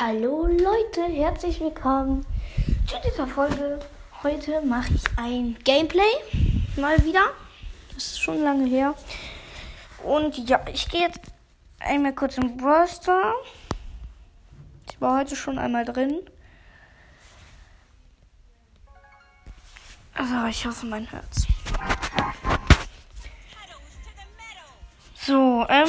Hallo 0.00 0.46
Leute, 0.46 1.02
herzlich 1.12 1.58
willkommen 1.58 2.24
zu 2.86 2.94
dieser 3.04 3.26
Folge. 3.26 3.80
Heute 4.22 4.62
mache 4.62 4.94
ich 4.94 5.02
ein 5.16 5.58
Gameplay. 5.64 6.12
Mal 6.76 7.04
wieder. 7.04 7.32
Das 7.94 8.04
ist 8.04 8.20
schon 8.20 8.44
lange 8.44 8.68
her. 8.68 8.94
Und 10.04 10.38
ja, 10.48 10.64
ich 10.72 10.88
gehe 10.88 11.00
jetzt 11.00 11.18
einmal 11.80 12.14
kurz 12.14 12.38
im 12.38 12.56
Brawl. 12.58 12.86
Ich 14.88 15.00
war 15.00 15.18
heute 15.18 15.34
schon 15.34 15.58
einmal 15.58 15.84
drin. 15.84 16.20
Also, 20.14 20.46
ich 20.46 20.64
hoffe, 20.64 20.86
mein 20.86 21.06
Herz. 21.06 21.48
So, 25.16 25.66
ähm, 25.68 25.88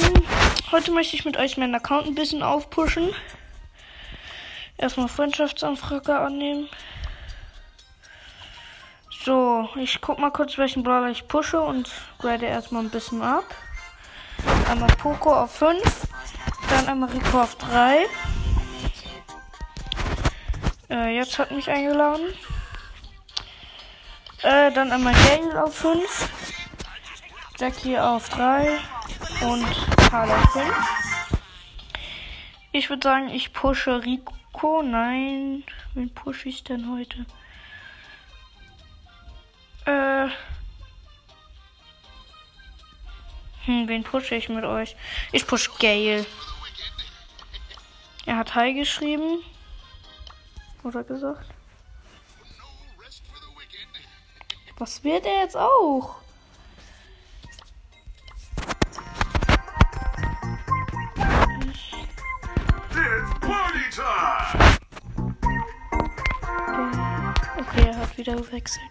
heute 0.72 0.90
möchte 0.90 1.14
ich 1.14 1.24
mit 1.24 1.36
euch 1.36 1.56
meinen 1.56 1.76
Account 1.76 2.08
ein 2.08 2.16
bisschen 2.16 2.42
aufpushen. 2.42 3.14
Erstmal 4.80 5.08
Freundschaftsanfrage 5.08 6.18
annehmen. 6.18 6.66
So, 9.22 9.68
ich 9.76 10.00
guck 10.00 10.18
mal 10.18 10.30
kurz, 10.30 10.56
welchen 10.56 10.82
Brawler 10.82 11.10
ich 11.10 11.28
pushe 11.28 11.60
und 11.60 11.90
grade 12.18 12.46
erstmal 12.46 12.84
ein 12.84 12.88
bisschen 12.88 13.20
ab. 13.20 13.44
Einmal 14.70 14.88
Poco 14.96 15.34
auf 15.34 15.54
5, 15.56 15.82
dann 16.70 16.88
einmal 16.88 17.10
Rico 17.10 17.42
auf 17.42 17.56
3. 17.56 18.06
Äh, 20.88 21.14
jetzt 21.14 21.38
hat 21.38 21.50
mich 21.50 21.68
eingeladen. 21.68 22.32
Äh, 24.42 24.72
dann 24.72 24.92
einmal 24.92 25.12
Gale 25.12 25.62
auf 25.62 25.74
5, 25.76 26.30
Jackie 27.58 27.98
auf 27.98 28.30
3 28.30 28.78
und 29.42 29.66
Karl 30.08 30.30
auf 30.30 30.52
5. 30.52 30.74
Ich 32.72 32.88
würde 32.88 33.06
sagen, 33.06 33.28
ich 33.28 33.52
pushe 33.52 34.02
Rico 34.02 34.39
Poco? 34.60 34.82
Nein. 34.82 35.64
Wen 35.94 36.12
pushe 36.12 36.48
ich 36.48 36.62
denn 36.62 36.90
heute? 36.90 37.26
Äh. 39.86 40.28
Hm, 43.64 43.88
wen 43.88 44.04
pushe 44.04 44.34
ich 44.34 44.48
mit 44.48 44.64
euch? 44.64 44.96
Ich 45.32 45.46
push 45.46 45.70
Gale. 45.78 46.26
Er 48.26 48.36
hat 48.36 48.54
Hi 48.54 48.74
geschrieben. 48.74 49.42
Oder 50.82 51.04
gesagt. 51.04 51.46
Was 54.78 55.04
wird 55.04 55.26
er 55.26 55.42
jetzt 55.42 55.56
auch? 55.56 56.20
Okay, 67.60 67.88
er 67.88 67.96
hat 67.98 68.16
wieder 68.16 68.36
gewechselt. 68.36 68.82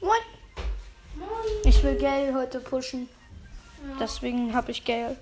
Moin. 0.00 0.20
Ich 1.64 1.82
will 1.82 1.96
Gale 1.96 2.32
heute 2.32 2.60
pushen. 2.60 3.08
Deswegen 3.98 4.54
habe 4.54 4.70
ich 4.70 4.84
Gale. 4.84 5.16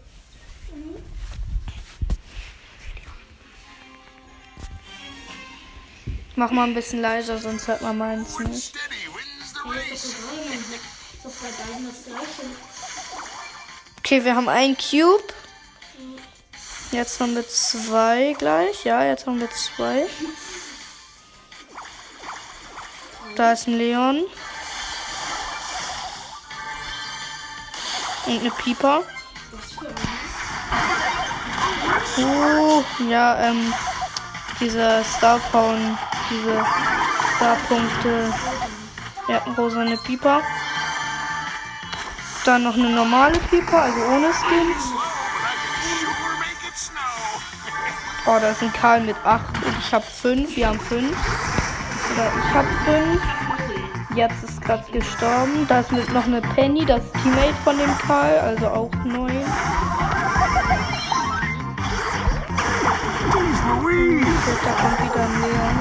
Mach 6.36 6.50
mal 6.50 6.69
ein 6.69 6.75
bisschen 6.75 7.00
leiser, 7.00 7.38
sonst 7.38 7.66
hört 7.66 7.81
man 7.81 7.97
meins 7.97 8.38
nicht. 8.41 8.75
Okay, 13.98 14.22
wir 14.22 14.36
haben 14.36 14.50
einen 14.50 14.77
Cube. 14.77 15.33
Jetzt 16.92 17.20
haben 17.20 17.36
wir 17.36 17.46
zwei 17.46 18.34
gleich. 18.36 18.84
Ja, 18.84 19.05
jetzt 19.05 19.27
haben 19.27 19.38
wir 19.38 19.48
zwei. 19.50 20.06
Da 23.37 23.53
ist 23.53 23.69
ein 23.69 23.78
Leon. 23.78 24.25
Und 28.26 28.41
eine 28.41 28.50
Pieper. 28.50 29.03
Uh, 32.19 32.82
ja, 33.09 33.38
ähm, 33.41 33.72
diese 34.59 35.04
Star 35.16 35.38
Pound, 35.53 35.97
diese 36.28 36.66
Starpunkte. 37.36 38.34
Ja, 39.28 39.38
rosa 39.56 39.81
eine 39.81 39.97
Pieper. 39.97 40.42
Dann 42.44 42.65
noch 42.65 42.75
eine 42.75 42.91
normale 42.91 43.38
Pieper, 43.38 43.82
also 43.82 44.00
ohne 44.06 44.32
Skin. 44.32 45.09
Oh, 48.32 48.38
da 48.41 48.50
ist 48.50 48.62
ein 48.62 48.72
Karl 48.72 49.00
mit 49.00 49.16
8 49.24 49.42
und 49.66 49.76
ich 49.80 49.92
habe 49.92 50.04
5. 50.04 50.54
Wir 50.54 50.68
haben 50.68 50.78
5. 50.78 51.04
Oder 52.14 52.30
ich 52.38 52.54
habe 52.54 52.68
5. 52.84 53.20
Jetzt 54.14 54.44
ist 54.44 54.62
gerade 54.62 54.88
gestorben. 54.92 55.66
Da 55.66 55.80
ist 55.80 55.91
noch 55.91 56.26
eine 56.26 56.41
Penny, 56.41 56.84
das 56.84 57.02
Teammate 57.10 57.54
von 57.64 57.76
dem 57.76 57.98
Karl, 57.98 58.38
also 58.38 58.68
auch 58.68 58.91
9. 59.04 59.26
Da 64.62 64.72
kommt 64.74 65.00
wieder 65.02 65.24
ein 65.24 65.41
Leon. 65.42 65.76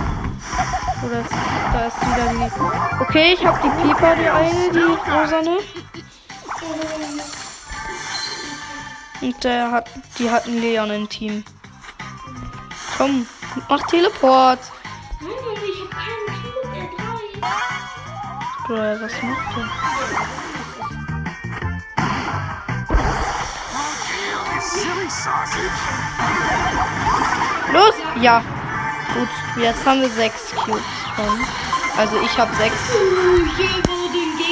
Oder 1.05 1.19
ist, 1.19 1.31
da 1.71 1.85
ist 1.85 2.01
wieder 2.01 2.27
die. 2.33 3.03
Okay, 3.03 3.33
ich 3.35 3.45
habe 3.45 3.59
die 3.63 3.69
Pieper, 3.83 4.16
die 4.16 4.27
eine, 4.27 4.71
die 4.73 5.11
rosane. 5.11 5.57
Und 9.21 9.43
der 9.43 9.71
hat, 9.71 9.87
die 10.17 10.31
hat 10.31 10.47
einen 10.47 10.61
Leon 10.61 10.89
im 10.89 11.07
Team. 11.07 11.43
Komm, 12.99 13.25
mach 13.69 13.81
Teleport. 13.87 14.59
Nein, 15.21 15.31
ich 15.63 15.81
hab 15.81 15.89
keinen 15.89 16.27
er 16.75 16.87
drei. 16.97 17.27
Bro, 18.67 18.75
was 19.01 19.15
macht 19.23 19.55
der? 19.55 19.67
Los! 27.71 27.95
Ja. 28.21 28.43
Gut, 29.13 29.63
jetzt 29.63 29.85
haben 29.85 30.01
wir 30.01 30.09
sechs 30.09 30.51
Cubes 30.51 30.83
schon. 31.16 31.45
Also 31.95 32.19
ich 32.19 32.37
habe 32.37 32.53
sechs. 32.57 32.75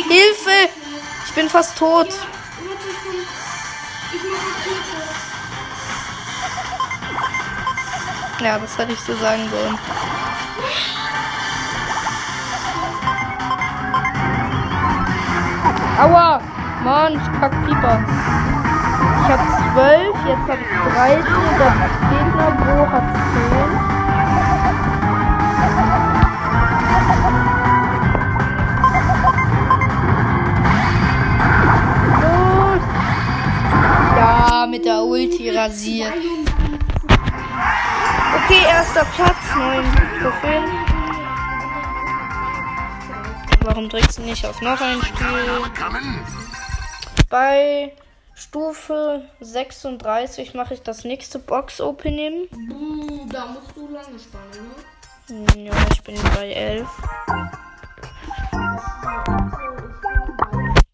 Hilfe! 0.07 0.69
Ich 1.25 1.33
bin 1.33 1.49
fast 1.49 1.77
tot. 1.77 2.07
Ich 4.13 4.86
Ja, 8.39 8.59
das 8.59 8.77
hätte 8.77 8.93
ich 8.93 8.99
so 8.99 9.15
sagen 9.15 9.49
sollen. 9.49 9.77
Aua! 15.99 16.39
Mann, 16.83 17.13
ich 17.13 17.39
kack 17.39 17.51
Pieper. 17.65 17.99
Ich 19.23 19.31
hab 19.33 19.39
12, 19.73 20.15
jetzt 20.27 20.47
hab 20.47 20.59
ich 20.61 20.67
13 20.93 21.33
und 21.33 21.57
der 21.59 21.73
Gegner 22.11 22.51
Bro 22.51 22.91
hat 22.91 23.03
10. 23.33 23.97
Los! 32.21 32.83
Ja, 34.15 34.67
mit 34.69 34.85
der 34.85 35.03
Ulti 35.03 35.49
rasiert. 35.49 36.36
Okay, 38.49 38.63
erster 38.63 39.03
Platz, 39.13 39.35
9 39.57 39.83
Trophäen. 40.21 40.63
Warum 43.65 43.89
drückst 43.89 44.19
du 44.19 44.21
nicht 44.21 44.45
auf 44.45 44.61
noch 44.61 44.79
ein 44.79 45.01
Spiel? 45.01 45.27
Bei 47.29 47.91
Stufe 48.35 49.27
36 49.41 50.53
mache 50.53 50.75
ich 50.75 50.81
das 50.81 51.03
nächste 51.03 51.39
Box-Opening. 51.39 52.47
Da 53.29 53.47
musst 53.47 53.75
du 53.75 53.89
lange 53.89 54.17
spannen, 54.17 54.71
ne? 55.57 55.65
Ja, 55.65 55.73
ich 55.91 56.01
bin 56.03 56.15
bei 56.33 56.49
11. 56.49 56.87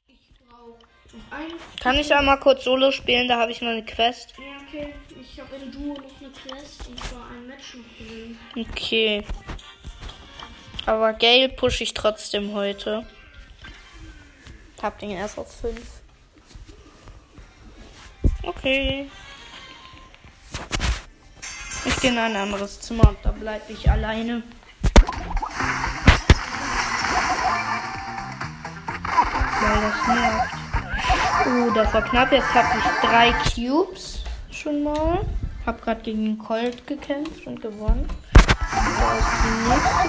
Ich 0.08 0.40
brauch 0.50 0.80
noch 1.14 1.38
ein. 1.38 1.52
Kann 1.84 1.98
ich 1.98 2.16
einmal 2.16 2.40
kurz 2.40 2.64
Solo 2.64 2.90
spielen? 2.90 3.28
Da 3.28 3.38
habe 3.38 3.52
ich 3.52 3.62
noch 3.62 3.70
eine 3.70 3.86
Quest. 3.86 4.34
Ja, 4.40 4.44
okay. 4.68 4.96
Ich 5.36 5.40
habe 5.40 5.56
in 5.56 5.72
Duo 5.72 5.96
noch 5.96 6.22
eine 6.22 6.30
Quest 6.30 6.88
und 6.88 7.04
zwar 7.06 7.28
ein 7.32 7.48
Match 7.48 7.74
noch 7.74 7.98
gewinnen. 7.98 8.38
Okay. 8.56 9.26
Aber 10.86 11.14
Gale 11.14 11.50
pushe 11.50 11.84
ich 11.84 11.96
trotzdem 11.96 12.54
heute. 12.54 13.04
Hab 14.80 15.00
den 15.00 15.10
erst 15.10 15.40
auf 15.40 15.52
5. 15.60 15.82
Okay. 18.44 19.10
Ich 21.86 22.00
gehe 22.00 22.12
in 22.12 22.20
ein 22.20 22.36
anderes 22.36 22.80
Zimmer 22.82 23.10
und 23.10 23.18
da 23.24 23.32
bleibe 23.32 23.74
ich 23.74 23.90
alleine. 23.90 24.44
Weil 29.62 29.82
das 29.82 30.08
nervt. 30.08 30.54
Oh, 31.48 31.72
das 31.74 31.92
war 31.92 32.04
knapp. 32.04 32.32
Jetzt 32.32 32.54
habe 32.54 32.78
ich 32.78 32.84
drei 33.02 33.34
Cubes 33.50 34.23
schon 34.64 34.84
mal. 34.84 35.20
Hab 35.66 35.82
gerade 35.82 36.02
gegen 36.02 36.24
den 36.24 36.38
Colt 36.38 36.88
gekämpft 36.88 37.46
und 37.46 37.62
gewonnen. 37.62 38.08
Da 38.46 39.18
ist 39.18 39.28
die 39.44 39.56
nächste 39.70 40.08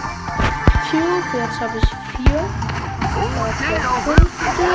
Cube. 0.90 1.24
Jetzt 1.34 1.60
habe 1.60 1.78
ich 1.78 1.88
vier. 2.14 2.40
Da 3.10 3.50
ist 3.50 3.60
der 3.70 3.80
fünfte. 4.04 4.66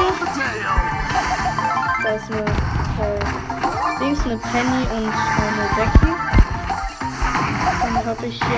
Da 2.04 2.10
ist 2.10 2.31
eine, 2.31 2.42
äh, 2.42 3.20
links 4.04 4.22
eine 4.26 4.38
Penny 4.38 4.81
und 4.96 5.14
eine 5.14 5.66
Becky. 5.76 6.14
Dann 7.82 7.96
habe 8.06 8.25
ich 8.25 8.40
jetzt 8.40 8.50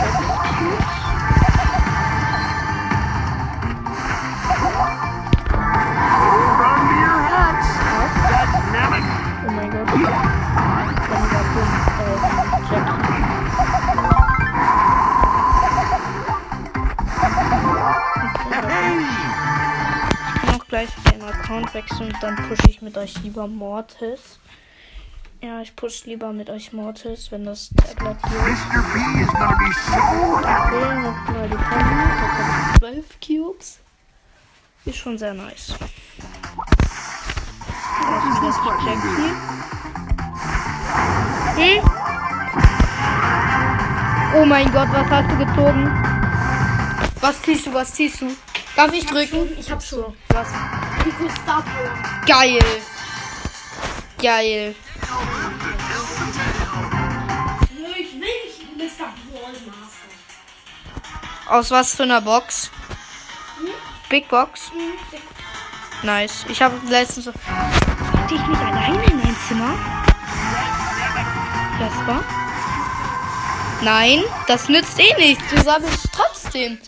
sechs 0.00 0.26
Cubes. 0.58 0.98
Oh 9.46 9.50
mein 9.50 9.70
Gott. 9.70 10.27
Gleich 20.68 20.90
den 21.12 21.22
Account 21.22 21.72
wechseln 21.74 22.12
und 22.12 22.22
dann 22.22 22.36
pushe 22.48 22.68
ich 22.68 22.82
mit 22.82 22.96
euch 22.96 23.20
lieber 23.22 23.46
Mortis. 23.46 24.38
Ja, 25.40 25.60
ich 25.60 25.74
push 25.76 26.04
lieber 26.04 26.32
mit 26.32 26.50
euch 26.50 26.72
Mortis, 26.72 27.30
wenn 27.30 27.44
das 27.44 27.70
Tablet 27.76 28.16
hier 28.28 28.46
ist. 28.48 28.66
Mr. 28.68 28.82
B 28.92 28.98
is 29.22 29.28
gonna 29.28 29.56
be 29.56 29.72
so. 29.86 29.92
Okay, 30.36 31.48
die 31.48 31.56
Penny. 31.56 31.94
Jetzt 32.02 32.20
habe 32.20 32.42
ich 32.72 32.78
12 32.78 33.20
Cubes. 33.24 33.78
Ist 34.84 34.98
schon 34.98 35.16
sehr 35.16 35.34
nice. 35.34 35.74
Da 38.00 38.16
ist 38.16 38.40
wieder 38.42 38.76
die 38.78 38.86
Jackie. 38.86 39.32
Hm? 41.56 41.80
Oh 44.36 44.44
mein 44.44 44.70
Gott, 44.72 44.88
was 44.92 45.08
hast 45.08 45.30
du 45.30 45.36
gezogen? 45.38 46.04
Was 47.20 47.42
ziehst 47.42 47.66
du, 47.66 47.72
was 47.74 47.94
ziehst 47.94 48.20
du? 48.20 48.26
Darf 48.78 48.92
ich 48.92 49.04
drücken? 49.06 49.58
Ich 49.58 49.68
hab 49.72 49.82
schon. 49.82 50.16
Was? 50.28 50.46
Geil. 52.24 52.60
Geil. 54.22 54.74
Ich 57.98 58.12
will 58.12 58.20
nicht 58.20 58.76
Mr. 58.76 59.08
Brawl 59.32 59.56
Master. 59.66 60.10
Aus 61.48 61.72
was 61.72 61.92
für 61.96 62.04
einer 62.04 62.20
Box? 62.20 62.70
Big 64.08 64.28
Box? 64.28 64.70
Nice. 66.04 66.46
Ich 66.48 66.62
habe 66.62 66.76
letztens 66.88 67.24
so. 67.24 67.32
Hatte 67.32 68.34
ich 68.36 68.46
mich 68.46 68.58
alleine 68.60 69.04
in 69.06 69.20
ein 69.20 69.36
Zimmer? 69.48 69.74
Jasper? 71.80 72.22
Nein, 73.82 74.22
das 74.46 74.68
nützt 74.68 75.00
eh 75.00 75.16
nichts. 75.16 75.42
Du 75.50 75.60
sammelst 75.60 76.08
trotzdem. 76.12 76.78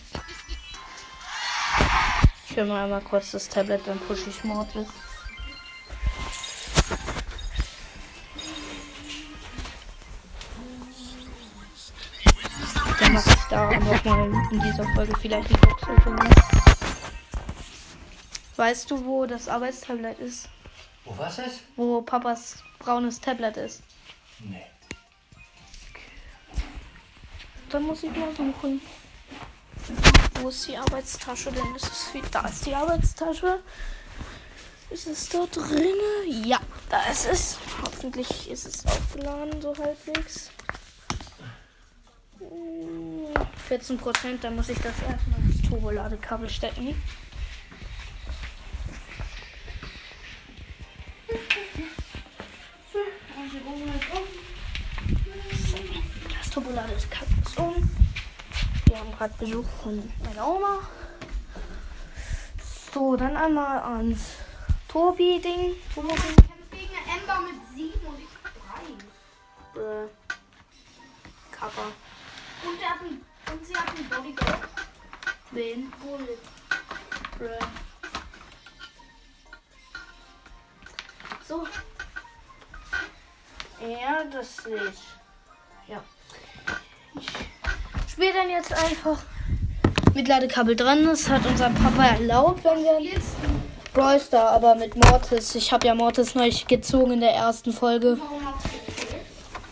Ich 2.51 2.57
will 2.57 2.65
mal 2.65 2.83
einmal 2.83 2.99
kurz 2.99 3.31
das 3.31 3.47
Tablet, 3.47 3.79
dann 3.87 3.97
pushe 3.97 4.29
ich 4.29 4.43
Mortis. 4.43 4.85
Dann 12.99 13.13
mache 13.13 13.29
ich 13.29 13.43
da 13.49 13.79
nochmal 13.79 14.29
in 14.51 14.59
dieser 14.59 14.83
Folge 14.93 15.13
vielleicht 15.21 15.49
die 15.49 15.53
Box. 15.53 15.81
Weißt 18.57 18.91
du, 18.91 19.05
wo 19.05 19.25
das 19.25 19.47
Arbeitstablet 19.47 20.19
ist? 20.19 20.49
Wo 21.05 21.17
was 21.17 21.39
ist? 21.39 21.61
Wo 21.77 22.01
Papas 22.01 22.57
braunes 22.79 23.21
Tablet 23.21 23.55
ist? 23.55 23.81
Nee. 24.39 24.65
Dann 27.69 27.83
muss 27.83 28.03
ich 28.03 28.11
mal 28.11 28.35
suchen. 28.35 28.81
Wo 30.41 30.49
ist 30.49 30.67
die 30.67 30.77
Arbeitstasche 30.77 31.51
denn? 31.51 31.75
Ist 31.75 31.85
es 31.85 32.13
wie, 32.13 32.21
da 32.31 32.47
ist 32.47 32.65
die 32.65 32.73
Arbeitstasche. 32.73 33.59
Ist 34.89 35.07
es 35.07 35.29
da 35.29 35.45
drin? 35.45 35.95
Ja, 36.43 36.59
da 36.89 37.03
ist 37.09 37.27
es. 37.27 37.57
Hoffentlich 37.81 38.49
ist 38.49 38.65
es 38.65 38.85
aufgeladen, 38.85 39.61
so 39.61 39.73
halbwegs. 39.77 40.51
Hm, 42.39 43.27
14 43.67 43.97
Prozent, 43.97 44.43
dann 44.43 44.55
muss 44.55 44.69
ich 44.69 44.77
das 44.79 44.93
erstmal 45.07 45.39
ins 45.41 45.61
Turboladekabel 45.69 46.49
stecken. 46.49 47.01
Das 56.39 56.49
Turboladekabel 56.49 57.35
ist 57.45 57.57
um. 57.57 58.00
Haben 59.01 59.17
gerade 59.17 59.33
Besuch 59.39 59.65
von 59.81 60.11
meiner 60.23 60.47
Oma. 60.47 60.81
So, 62.93 63.15
dann 63.15 63.35
einmal 63.35 63.79
ans 63.79 64.19
Tobi-Ding. 64.89 65.73
Turbo-Ding. 65.95 66.50
Einfach 89.01 89.23
mit 90.13 90.27
Ladekabel 90.27 90.75
dran. 90.75 91.05
Das 91.05 91.27
hat 91.27 91.45
unser 91.45 91.69
Papa 91.69 92.05
erlaubt, 92.05 92.63
wenn 92.63 92.83
wir 92.83 93.01
jetzt 93.01 93.35
Brawl 93.93 94.19
aber 94.31 94.75
mit 94.75 94.95
Mortis. 94.95 95.55
Ich 95.55 95.71
habe 95.71 95.87
ja 95.87 95.95
Mortis 95.95 96.35
neu 96.35 96.49
gezogen 96.67 97.13
in 97.13 97.19
der 97.21 97.33
ersten 97.33 97.73
Folge. 97.73 98.17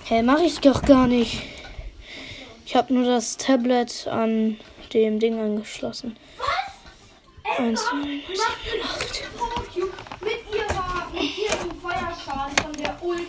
Hä, 0.06 0.24
mache 0.24 0.44
ich 0.44 0.60
doch 0.60 0.82
gar 0.82 1.08
nicht. 1.08 1.44
Ich 2.66 2.76
habe 2.76 2.94
nur 2.94 3.06
das 3.06 3.38
Tablet 3.38 4.08
an 4.08 4.58
dem 4.94 5.20
Ding 5.20 5.40
angeschlossen. 5.40 6.18
Was? 6.38 7.58
Eins, 7.58 7.82
Ember 7.92 8.00
neun, 8.00 8.20
den 8.20 9.38
Powercube 9.38 9.94
mit 10.22 10.56
ihrer, 10.56 11.08
mit 11.14 11.38
ihrem 11.38 11.82
Feuerschaden 11.82 12.58
von 12.62 12.74
der 12.74 13.04
Ult. 13.04 13.28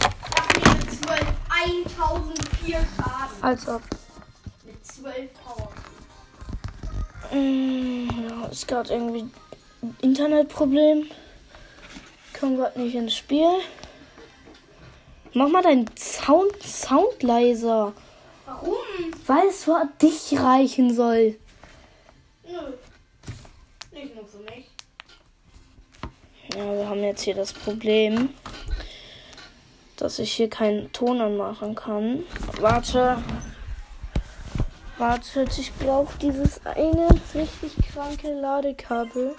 Macht 0.00 0.66
mir 0.66 0.74
mit 0.74 1.04
12 1.04 1.20
1004 1.48 2.86
Schaden. 2.96 3.42
Als 3.42 3.68
ob. 3.68 3.82
Mit 5.02 5.12
12 5.12 5.30
Power. 5.44 5.72
Mm, 7.32 8.08
Ja, 8.28 8.46
ist 8.46 8.68
gerade 8.68 8.92
irgendwie 8.92 9.28
ein 9.82 9.96
Internetproblem. 10.02 11.06
Kommen 12.38 12.56
gerade 12.56 12.80
nicht 12.80 12.94
ins 12.94 13.16
Spiel. 13.16 13.48
Mach 15.32 15.48
mal 15.48 15.62
deinen 15.62 15.86
Sound, 15.96 16.62
Sound 16.62 17.22
leiser. 17.22 17.92
Warum? 18.46 18.74
Weil 19.26 19.48
es 19.48 19.64
für 19.64 19.88
dich 20.02 20.38
reichen 20.38 20.94
soll. 20.94 21.38
Nö. 22.46 22.58
Nicht 23.92 24.14
nur 24.14 24.26
für 24.26 24.38
mich. 24.38 24.68
Ja, 26.54 26.72
wir 26.74 26.88
haben 26.88 27.02
jetzt 27.02 27.22
hier 27.22 27.34
das 27.34 27.52
Problem, 27.52 28.30
dass 29.96 30.18
ich 30.18 30.32
hier 30.32 30.50
keinen 30.50 30.92
Ton 30.92 31.20
anmachen 31.20 31.74
kann. 31.74 32.24
Warte. 32.60 33.22
Wartet, 35.00 35.56
ich 35.56 35.72
brauche 35.76 36.14
dieses 36.18 36.60
eine 36.66 37.08
richtig 37.34 37.74
kranke 37.90 38.34
Ladekabel. 38.34 39.34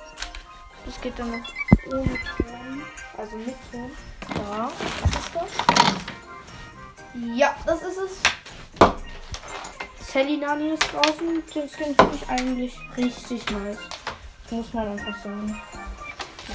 Das 0.87 0.99
geht 0.99 1.19
dann 1.19 1.29
noch 1.29 1.47
ohne 1.85 2.03
Ton. 2.03 2.83
Also 3.15 3.37
mit 3.37 3.55
Ton. 3.71 3.91
Da, 4.33 4.71
was 5.03 5.09
ist 5.21 5.35
das? 5.35 5.49
Ja, 7.35 7.55
das 7.67 7.83
ist 7.83 7.97
es. 7.99 8.17
Sally 10.11 10.37
Nani 10.37 10.69
ist 10.69 10.83
draußen. 10.91 11.43
Den 11.53 11.69
Skin 11.69 11.95
finde 11.95 12.15
ich 12.15 12.27
eigentlich 12.27 12.75
richtig 12.97 13.47
nice. 13.51 13.77
Muss 14.49 14.73
man 14.73 14.87
einfach 14.87 15.23
sagen. 15.23 15.61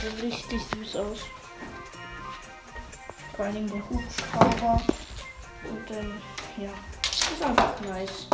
Sieht 0.03 0.21
richtig 0.21 0.63
süß 0.75 0.97
aus. 0.97 1.19
Vor 3.37 3.45
allem 3.45 3.69
der 3.69 3.89
Hubschrauber. 3.89 4.83
Und 5.63 5.91
dann, 5.91 6.21
ja. 6.57 6.71
Ist 7.03 7.43
einfach 7.45 7.81
nice. 7.83 8.27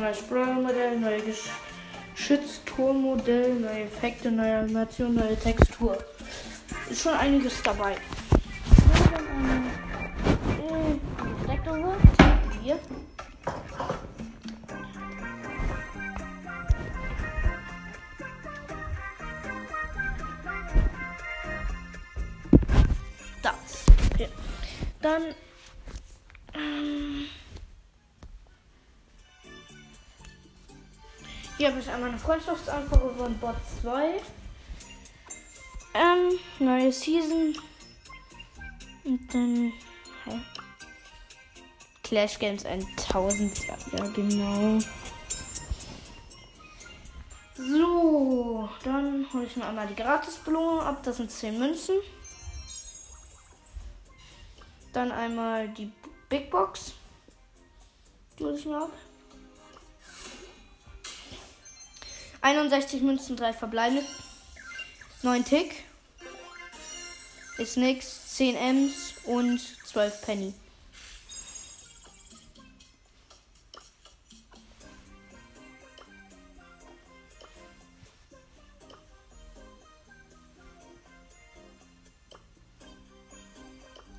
Neues 0.00 0.18
Sprayer-Modell, 0.18 0.98
neue 0.98 1.20
Gesch 1.20 1.50
Geschützturmmodell, 2.14 3.54
neue 3.54 3.84
Effekte, 3.84 4.30
neue 4.30 4.58
Animation, 4.58 5.14
neue 5.14 5.36
Textur. 5.36 5.96
Ist 6.90 7.02
schon 7.02 7.14
einiges 7.14 7.62
dabei. 7.62 7.96
Eine, 9.14 9.62
äh. 10.68 11.82
Hier. 12.62 12.78
Eine 32.12 32.20
Freundschaftsanfrage 32.20 33.14
von 33.16 33.38
Bot 33.38 33.54
2. 33.80 34.20
Ähm, 35.94 36.38
neue 36.58 36.92
Season. 36.92 37.56
Und 39.04 39.34
dann. 39.34 39.72
Hä? 40.24 40.40
Clash 42.02 42.38
Games 42.38 42.66
1000. 42.66 43.66
Ja, 43.66 43.76
ja, 43.96 44.06
genau. 44.08 44.78
So, 47.56 48.68
dann 48.84 49.26
hole 49.32 49.46
ich 49.46 49.56
mir 49.56 49.64
einmal 49.64 49.86
die 49.86 49.94
Gratisbelohnung 49.94 50.80
ab. 50.80 51.02
Das 51.02 51.16
sind 51.16 51.30
10 51.30 51.58
Münzen. 51.58 51.96
Dann 54.92 55.12
einmal 55.12 55.68
die 55.68 55.90
Big 56.28 56.50
Box. 56.50 56.92
Die 58.38 58.44
hole 58.44 58.58
ich 58.58 58.66
mir 58.66 58.82
ab. 58.82 58.92
61 62.42 63.02
Münzen, 63.02 63.36
3 63.36 63.52
verbleibende. 63.52 64.04
9 65.22 65.44
Tick. 65.44 65.84
Ist 67.56 67.76
nix. 67.76 68.36
10 68.36 68.56
Ms 68.56 69.14
und 69.26 69.60
12 69.86 70.22
Penny. 70.22 70.54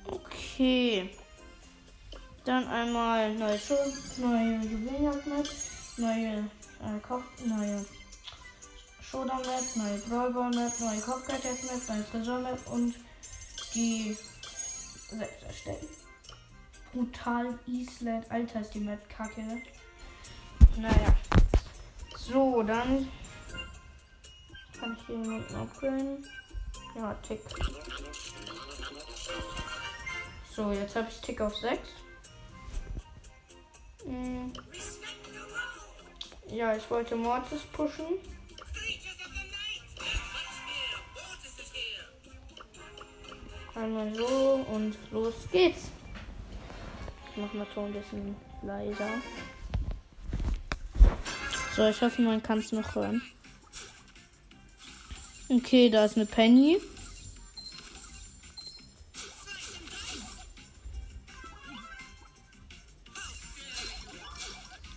Okay. 0.06 1.10
Dann 2.44 2.68
einmal 2.68 3.34
neue 3.34 3.58
Schuhe, 3.58 3.92
neue 4.18 4.60
Juwelenjagd-Map, 4.60 5.48
neue, 5.96 6.38
äh, 6.38 7.00
Kopf, 7.02 7.24
neue 7.44 7.84
Showdown-Map, 9.14 9.76
neue 9.76 9.98
Brawlball-Map, 10.08 10.80
neue 10.80 11.00
Kopfgeldjagd-Map, 11.00 11.88
neue 11.88 12.10
Tresor-Map 12.10 12.66
und 12.66 12.96
die 13.72 14.16
selbst 15.08 15.42
erstellen. 15.44 15.88
Brutal 16.92 17.56
Island. 17.64 18.28
Alter, 18.28 18.60
ist 18.60 18.74
die 18.74 18.80
Map 18.80 19.08
kacke. 19.08 19.62
Naja. 20.76 21.16
So, 22.16 22.64
dann 22.64 23.08
kann 24.80 24.96
ich 24.98 25.06
hier 25.06 25.16
jemanden 25.16 25.54
upgraden. 25.54 26.26
Ja, 26.96 27.14
Tick. 27.22 27.40
So, 30.56 30.72
jetzt 30.72 30.96
habe 30.96 31.08
ich 31.08 31.20
Tick 31.20 31.40
auf 31.40 31.54
6. 31.54 31.78
Hm. 34.06 34.52
Ja, 36.48 36.74
ich 36.74 36.90
wollte 36.90 37.14
Mortis 37.14 37.62
pushen. 37.72 38.18
Einmal 43.74 44.14
so 44.14 44.64
und 44.72 44.96
los 45.10 45.34
geht's. 45.50 45.90
Ich 47.30 47.36
mach 47.36 47.52
mal 47.52 47.66
Ton 47.74 47.86
ein 47.86 47.92
bisschen 47.92 48.36
leiser. 48.62 49.08
So, 51.74 51.88
ich 51.88 52.00
hoffe, 52.00 52.22
man 52.22 52.40
kann 52.40 52.60
es 52.60 52.70
noch 52.70 52.94
hören. 52.94 53.20
Okay, 55.48 55.90
da 55.90 56.04
ist 56.04 56.16
eine 56.16 56.26
Penny. 56.26 56.80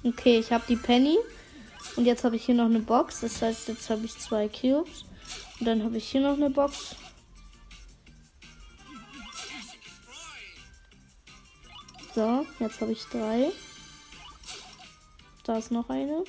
Okay, 0.04 0.38
ich 0.38 0.52
habe 0.52 0.64
die 0.70 0.76
Penny. 0.76 1.18
Und 1.96 2.06
jetzt 2.06 2.24
habe 2.24 2.36
ich 2.36 2.46
hier 2.46 2.56
noch 2.56 2.66
eine 2.66 2.80
Box. 2.80 3.22
Das 3.22 3.42
heißt, 3.42 3.68
jetzt 3.70 3.90
habe 3.90 4.06
ich 4.06 4.16
zwei 4.20 4.48
Cubes. 4.48 5.06
Und 5.60 5.66
dann 5.66 5.84
habe 5.84 5.98
ich 5.98 6.08
hier 6.08 6.22
noch 6.22 6.36
eine 6.36 6.52
Box. 6.52 6.96
So, 12.18 12.48
jetzt 12.58 12.82
habe 12.82 12.94
ich 12.94 13.04
drei. 13.12 13.52
Da 15.44 15.60
ist 15.60 15.70
noch 15.70 15.88
eine. 15.88 16.24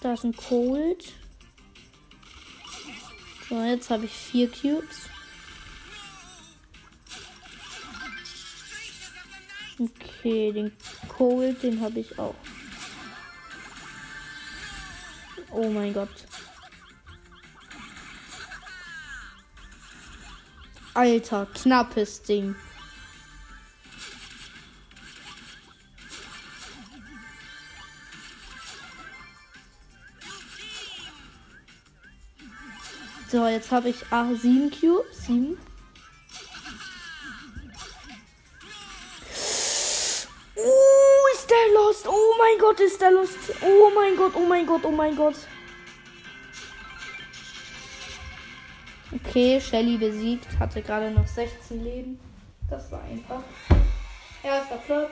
Da 0.00 0.12
ist 0.12 0.22
ein 0.22 0.36
Cold. 0.36 1.12
So, 3.48 3.64
jetzt 3.64 3.90
habe 3.90 4.04
ich 4.04 4.12
vier 4.12 4.48
Cubes. 4.48 5.08
Okay, 9.80 10.52
den 10.52 10.72
Cold, 11.08 11.64
den 11.64 11.80
habe 11.80 11.98
ich 11.98 12.16
auch. 12.16 12.36
Oh 15.50 15.68
mein 15.68 15.92
Gott. 15.92 16.33
Alter, 20.94 21.46
knappes 21.46 22.22
Ding. 22.22 22.54
So, 33.28 33.48
jetzt 33.48 33.72
habe 33.72 33.88
ich 33.88 33.96
ah, 34.10 34.32
7 34.32 34.70
Cubes. 34.70 35.26
7. 35.26 35.58
Oh, 40.56 41.34
ist 41.34 41.50
der 41.50 41.74
lost. 41.74 42.06
Oh 42.06 42.34
mein 42.38 42.58
Gott, 42.60 42.78
ist 42.78 43.00
der 43.00 43.10
lost. 43.10 43.36
Oh 43.60 43.90
mein 43.92 44.16
Gott, 44.16 44.34
oh 44.36 44.46
mein 44.46 44.64
Gott, 44.64 44.84
oh 44.84 44.92
mein 44.92 45.16
Gott. 45.16 45.34
Okay, 49.34 49.60
Shelly 49.60 49.96
besiegt. 49.96 50.46
Hatte 50.60 50.80
gerade 50.80 51.10
noch 51.10 51.26
16 51.26 51.82
Leben. 51.82 52.20
Das 52.70 52.88
war 52.92 53.02
einfach. 53.02 53.42
Erster 54.44 54.76
Platz. 54.76 55.10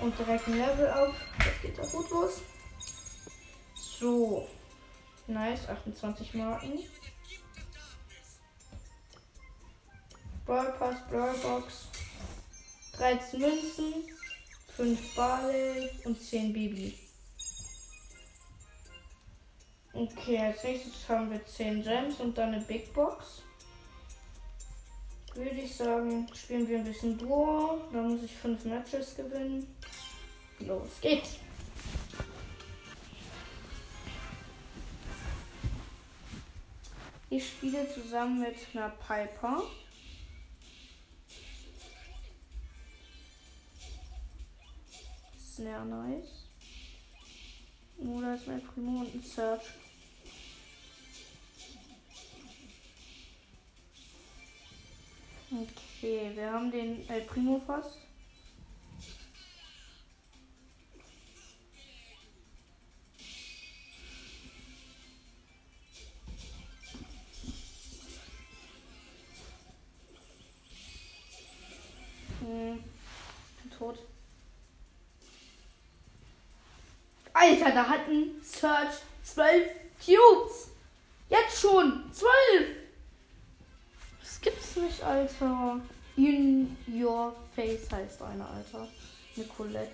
Und 0.00 0.18
direkt 0.18 0.48
ein 0.48 0.58
Level 0.58 0.88
up. 0.88 1.14
Das 1.38 1.62
geht 1.62 1.78
auch 1.78 1.92
gut 1.92 2.10
los. 2.10 2.42
So. 3.76 4.48
Nice, 5.28 5.68
28 5.68 6.34
Marken. 6.34 6.80
Brawl 10.44 10.74
Pass, 10.76 10.96
Brawl 11.08 11.36
Box. 11.40 11.86
13 12.96 13.38
Münzen, 13.38 13.94
5 14.74 15.14
Barley 15.14 15.90
und 16.02 16.20
10 16.20 16.52
Baby. 16.52 17.07
Okay, 20.00 20.38
als 20.38 20.62
nächstes 20.62 21.08
haben 21.08 21.28
wir 21.28 21.44
10 21.44 21.82
Gems 21.82 22.20
und 22.20 22.38
dann 22.38 22.54
eine 22.54 22.62
Big 22.62 22.94
Box. 22.94 23.42
Würde 25.34 25.56
ich 25.56 25.74
sagen, 25.74 26.24
spielen 26.32 26.68
wir 26.68 26.78
ein 26.78 26.84
bisschen 26.84 27.18
Duo. 27.18 27.80
Da 27.92 28.00
muss 28.02 28.22
ich 28.22 28.32
5 28.32 28.64
Matches 28.66 29.16
gewinnen. 29.16 29.66
Los 30.60 31.00
geht's. 31.00 31.38
Ich 37.30 37.48
spiele 37.48 37.92
zusammen 37.92 38.38
mit 38.38 38.54
einer 38.74 38.90
Piper. 38.90 39.64
Sehr 45.36 45.84
nice. 45.84 46.44
Da 47.96 48.34
ist 48.34 48.46
mein 48.46 48.62
Primo 48.62 49.00
und 49.00 49.12
ein 49.12 49.22
Search. 49.24 49.64
Okay, 55.50 56.30
wir 56.34 56.52
haben 56.52 56.70
den 56.70 57.08
El 57.08 57.22
Primo 57.22 57.58
fast. 57.66 57.96
Hm, 72.40 72.84
tot. 73.78 73.98
Alter, 77.32 77.70
da 77.70 77.88
hat 77.88 78.06
ein 78.06 78.32
Search 78.42 79.00
12 79.22 79.70
Cubes. 80.04 80.72
Jetzt 81.30 81.58
schon 81.58 82.12
12. 82.12 82.87
Das 84.28 84.40
gibt's 84.42 84.76
nicht, 84.76 85.02
Alter. 85.02 85.80
In 86.16 86.76
your 86.86 87.34
face 87.56 87.90
heißt 87.90 88.20
einer, 88.22 88.46
Alter. 88.46 88.86
Nicolette. 89.36 89.90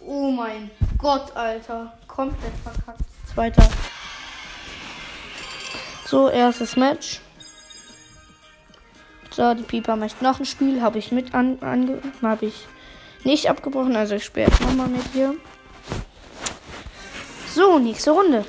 Oh 0.00 0.30
mein 0.30 0.70
Gott, 0.98 1.34
Alter. 1.34 1.96
Komplett 2.06 2.52
verkackt. 2.62 3.00
Zweiter. 3.32 3.66
So, 6.06 6.28
erstes 6.28 6.76
Match. 6.76 7.20
So, 9.30 9.54
die 9.54 9.62
Pieper 9.62 9.96
möchte 9.96 10.22
noch 10.22 10.40
ein 10.40 10.44
Spiel. 10.44 10.82
Habe 10.82 10.98
ich 10.98 11.10
mit 11.10 11.34
an, 11.34 11.58
ange 11.62 12.02
habe 12.20 12.46
ich 12.46 12.66
nicht 13.24 13.48
abgebrochen. 13.48 13.96
Also 13.96 14.16
ich 14.16 14.24
spiele 14.24 14.46
jetzt 14.46 14.60
nochmal 14.60 14.88
mit 14.88 15.06
hier. 15.14 15.34
So, 17.54 17.78
nächste 17.78 18.10
Runde. 18.10 18.44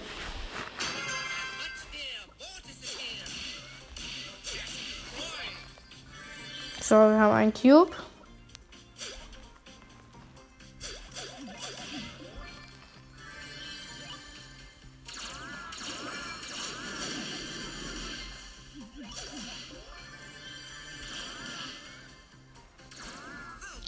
So, 6.95 7.01
wir 7.01 7.19
haben 7.19 7.33
einen 7.33 7.53
Cube. 7.53 7.91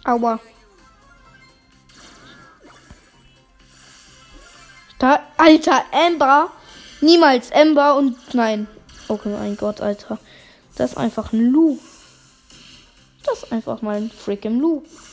Aua. 0.04 0.42
Da, 5.00 5.20
Alter, 5.38 5.86
Amber. 5.94 6.52
Niemals 7.00 7.54
Amber 7.54 7.96
und 7.96 8.34
nein. 8.34 8.68
Okay, 9.08 9.30
mein 9.30 9.56
Gott, 9.56 9.80
Alter. 9.80 10.20
Das 10.76 10.92
ist 10.92 10.98
einfach 10.98 11.32
ein 11.32 11.40
Lu. 11.40 11.80
Das 13.28 13.52
einfach 13.52 13.82
mal 13.82 13.98
ein 13.98 14.10
freaking 14.10 14.60
Lu. 14.60 14.84
Ja. 14.84 15.07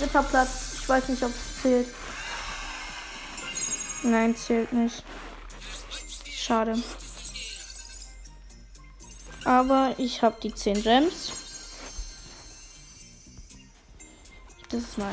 Dritter 0.00 0.22
Platz. 0.22 0.78
Ich 0.80 0.88
weiß 0.88 1.08
nicht, 1.08 1.22
ob 1.22 1.30
es 1.30 1.62
zählt. 1.62 1.88
Nein, 4.02 4.34
zählt 4.34 4.72
nicht. 4.72 5.04
Schade. 6.34 6.82
Aber 9.44 9.94
ich 9.98 10.22
habe 10.22 10.36
die 10.42 10.54
10 10.54 10.82
Gems. 10.82 11.32
Das 14.70 14.82
ist 14.82 14.98
mal. 14.98 15.12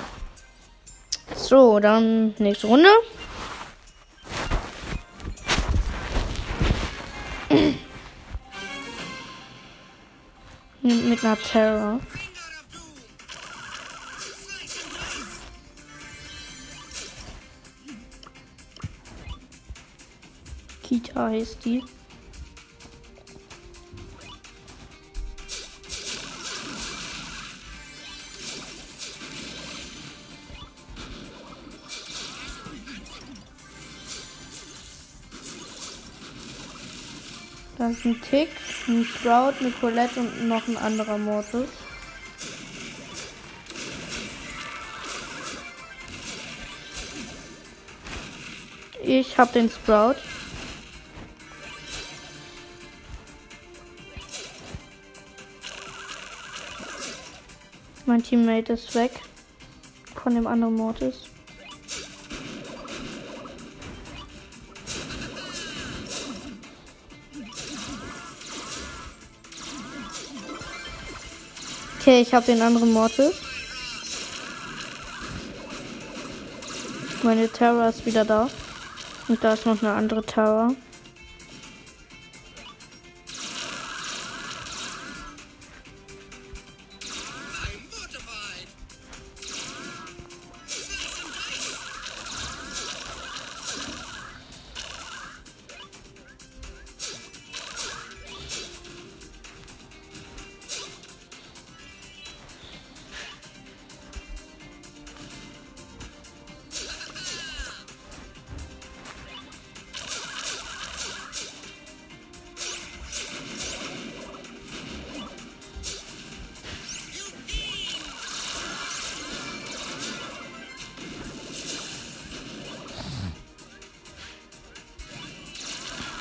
So, 1.36 1.80
dann 1.80 2.34
nächste 2.38 2.68
Runde. 2.68 2.90
Mit 10.82 11.24
einer 11.24 11.38
Terror. 11.38 12.00
Kita 20.88 21.28
heißt 21.28 21.66
die. 21.66 21.84
Da 37.78 37.90
ist 37.90 38.06
ein 38.06 38.22
Tick, 38.22 38.48
ein 38.88 39.04
Sprout, 39.04 39.56
eine 39.60 39.72
Colette 39.72 40.22
und 40.22 40.48
noch 40.48 40.66
ein 40.70 40.78
anderer 40.78 41.18
Mortis. 41.18 41.68
Ich 49.04 49.38
hab 49.38 49.52
den 49.52 49.70
Sprout. 49.70 50.16
Mein 58.18 58.24
Teammate 58.24 58.74
ist 58.74 58.96
weg. 58.96 59.12
Von 60.24 60.34
dem 60.34 60.48
anderen 60.48 60.74
Mortis. 60.74 61.26
Okay, 72.00 72.22
ich 72.22 72.34
habe 72.34 72.48
den 72.48 72.60
anderen 72.60 72.92
Mortis. 72.92 73.34
Meine 77.22 77.48
Terror 77.50 77.88
ist 77.90 78.04
wieder 78.08 78.26
da. 78.26 78.50
Und 79.28 79.44
da 79.44 79.54
ist 79.54 79.68
noch 79.68 79.84
eine 79.84 79.94
andere 79.94 80.24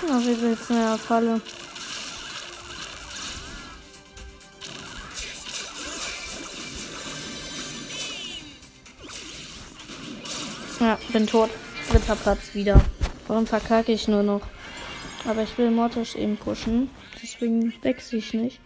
Terror. 0.07 0.21
Oh, 0.21 0.27
wir 0.27 0.37
sitzen 0.37 0.77
in 0.77 0.99
Falle. 0.99 1.41
Ja, 10.81 10.99
bin 11.13 11.27
tot. 11.27 11.51
Dritter 11.91 12.17
Platz 12.17 12.55
wieder. 12.55 12.81
Warum 13.27 13.47
verkacke 13.47 13.93
ich 13.93 14.09
nur 14.09 14.23
noch? 14.23 14.43
Aber 15.27 15.43
ich 15.43 15.57
will 15.59 15.71
Mortis 15.71 16.15
eben 16.15 16.37
pushen. 16.37 16.91
Deswegen 17.23 17.73
wechsle 17.83 18.19
ich 18.19 18.35
nicht. 18.35 18.61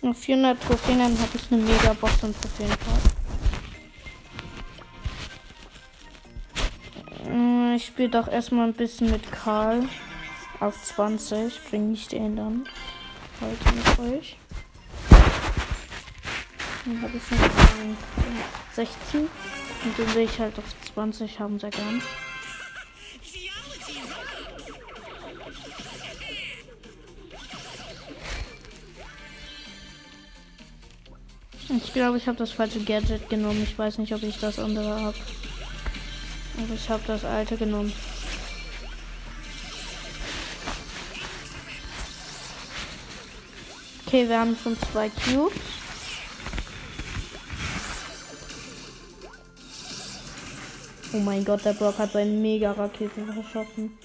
Noch 0.00 0.16
400 0.16 0.60
Trophäen, 0.60 0.98
dann 0.98 1.12
habe 1.12 1.30
ich 1.36 1.52
eine 1.52 1.62
Mega-Box 1.62 2.24
und 2.24 2.40
Trophäencard. 2.40 3.21
Spiele 7.92 8.08
doch 8.08 8.28
erstmal 8.28 8.68
ein 8.68 8.72
bisschen 8.72 9.10
mit 9.10 9.30
Karl. 9.30 9.86
Auf 10.60 10.82
20 10.82 11.60
bringe 11.68 11.92
ich 11.92 12.08
den 12.08 12.36
dann 12.36 12.64
heute 13.38 13.74
mit 13.74 14.14
euch. 14.14 14.36
Dann 16.86 17.02
habe 17.02 17.12
ich 17.14 17.22
schon 17.22 17.38
einen 17.38 17.96
16. 18.72 19.20
Und 19.84 19.98
den 19.98 20.14
will 20.14 20.22
ich 20.22 20.38
halt 20.38 20.58
auf 20.58 20.64
20 20.94 21.38
haben, 21.38 21.58
sehr 21.58 21.68
gern. 21.68 22.02
Ich 31.68 31.92
glaube, 31.92 32.16
ich 32.16 32.26
habe 32.26 32.38
das 32.38 32.52
falsche 32.52 32.80
Gadget 32.80 33.28
genommen. 33.28 33.62
Ich 33.62 33.78
weiß 33.78 33.98
nicht, 33.98 34.14
ob 34.14 34.22
ich 34.22 34.38
das 34.38 34.58
andere 34.58 34.98
habe. 34.98 35.16
Also 36.58 36.74
ich 36.74 36.88
habe 36.88 37.02
das 37.06 37.24
alte 37.24 37.56
genommen. 37.56 37.92
Okay, 44.06 44.28
wir 44.28 44.38
haben 44.38 44.56
schon 44.62 44.76
zwei 44.92 45.08
Cubes. 45.08 45.58
Oh 51.14 51.18
mein 51.18 51.44
Gott, 51.44 51.64
der 51.64 51.72
Brock 51.72 51.98
hat 51.98 52.12
seinen 52.12 52.40
Mega-Raketen 52.40 53.26
verschossen. 53.26 53.98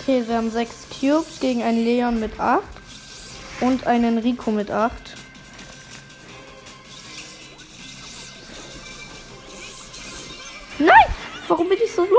Okay, 0.00 0.24
wir 0.26 0.36
haben 0.36 0.50
sechs 0.50 0.86
Cubes 0.88 1.40
gegen 1.40 1.62
einen 1.62 1.84
Leon 1.84 2.18
mit 2.20 2.40
8 2.40 2.62
und 3.60 3.86
einen 3.86 4.16
Rico 4.16 4.50
mit 4.50 4.70
8. 4.70 4.92
Nein! 10.78 10.88
Warum 11.48 11.68
bin 11.68 11.78
ich 11.84 11.92
so 11.92 12.06
dumm? 12.06 12.14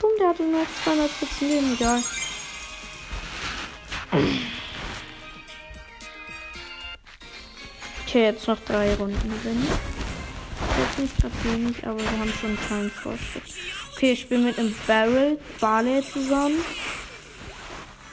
Dumm, 0.00 0.10
der 0.18 0.28
hatte 0.30 0.42
nur 0.42 0.66
214 0.82 1.48
Leben, 1.48 1.72
egal. 1.74 2.02
Okay, 8.06 8.24
jetzt 8.24 8.48
noch 8.48 8.58
drei 8.66 8.92
Runden 8.94 9.20
gewinnen. 9.20 9.68
Jetzt 10.78 10.98
nicht 10.98 11.16
gerade 11.16 11.44
wenig, 11.44 11.86
aber 11.86 12.00
wir 12.00 12.18
haben 12.18 12.32
schon 12.32 12.50
einen 12.50 12.66
kleinen 12.66 12.90
Fortschritt. 12.90 13.75
Okay, 13.96 14.12
ich 14.12 14.20
spiele 14.20 14.40
mit 14.42 14.58
einem 14.58 14.74
Barrel, 14.86 15.38
Barley 15.58 16.04
zusammen. 16.04 16.62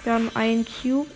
Wir 0.06 0.14
haben 0.14 0.32
einen 0.34 0.66
Cube. 0.66 1.10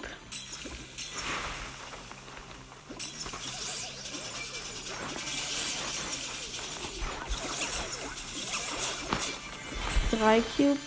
Drei 10.12 10.41
Cubes, 10.41 10.77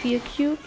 vier 0.00 0.20
Cubes. 0.20 0.58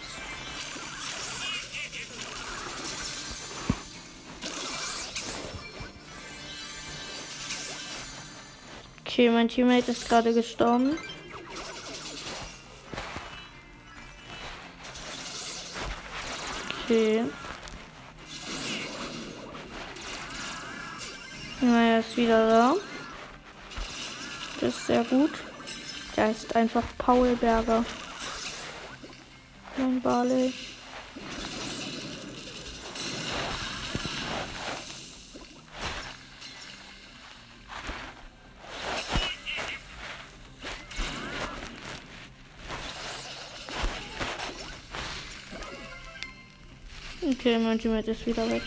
Okay, 9.00 9.28
mein 9.30 9.48
Teammate 9.48 9.90
ist 9.90 10.08
gerade 10.08 10.32
gestorben. 10.32 10.96
Okay. 16.90 17.24
Na, 21.60 21.82
er 21.82 22.00
ist 22.00 22.16
wieder 22.16 22.48
da. 22.48 22.74
Das 24.60 24.74
ist 24.74 24.86
sehr 24.88 25.04
gut. 25.04 25.30
Der 26.16 26.32
ist 26.32 26.56
einfach 26.56 26.82
Paul 26.98 27.36
Berger. 27.36 27.84
Mein 29.76 30.00
Barley. 30.00 30.52
Okay, 47.40 47.58
mein 47.58 47.78
Teammate 47.78 48.10
ist 48.10 48.26
wieder 48.26 48.46
weg. 48.50 48.60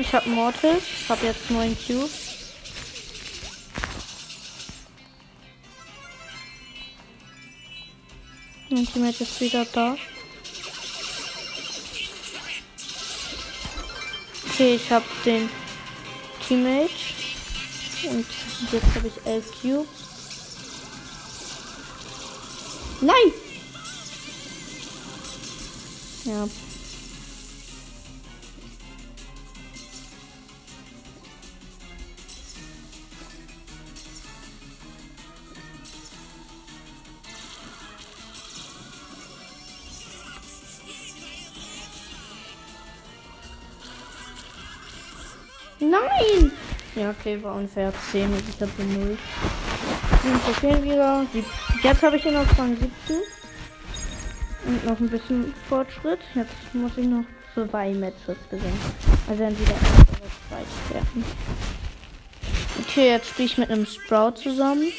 Ich 0.00 0.12
hab 0.12 0.26
Mortis, 0.26 0.82
hab 1.08 1.22
jetzt 1.22 1.48
neun 1.48 1.76
Cubes. 1.86 2.10
Mein 8.68 8.84
Teammate 8.84 9.22
ist 9.22 9.40
wieder 9.40 9.64
da. 9.66 9.96
Okay, 14.48 14.74
ich 14.74 14.90
hab 14.90 15.04
den 15.24 15.48
Teammate. 16.48 16.90
Und 18.10 18.26
jetzt 18.72 18.94
habe 18.96 19.06
ich 19.06 19.24
elf 19.24 19.52
Cubes. 19.62 19.86
Nein! 23.00 23.43
Ja. 26.24 26.48
Nein! 45.78 46.52
Ja, 46.94 47.10
okay, 47.10 47.42
war 47.42 47.56
unfair. 47.56 47.92
10 48.12 48.32
und 48.32 48.42
ich 48.48 48.60
hatte 48.60 48.82
0. 48.82 49.18
Sieben 50.22 50.40
Trophäen 50.44 50.82
wieder. 50.84 51.26
Jetzt 51.82 52.02
habe 52.02 52.16
ich 52.16 52.24
ihn 52.24 52.36
auf 52.36 52.58
Rang 52.58 52.70
17. 52.70 53.16
Und 54.66 54.84
noch 54.86 54.98
ein 54.98 55.08
bisschen 55.08 55.54
Fortschritt. 55.68 56.20
Jetzt 56.34 56.52
muss 56.72 56.92
ich 56.96 57.06
noch 57.06 57.24
zwei 57.52 57.92
Matches 57.92 58.36
gewinnen. 58.50 58.80
Also 59.28 59.42
entweder 59.42 59.72
erst 59.72 59.84
oder 59.84 60.30
zweit 60.48 60.94
werden. 60.94 61.24
Okay, 62.80 63.08
jetzt 63.08 63.28
spiele 63.28 63.46
ich 63.46 63.58
mit 63.58 63.70
einem 63.70 63.86
Sprout 63.86 64.32
zusammen. 64.32 64.90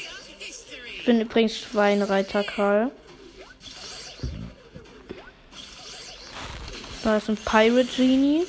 Ich 0.98 1.06
bin 1.06 1.22
übrigens 1.22 1.58
Schweinreiter 1.58 2.44
Karl. 2.44 2.92
Da 7.04 7.18
ist 7.18 7.30
ein 7.30 7.38
Pirate 7.38 7.88
Genie. 7.96 8.44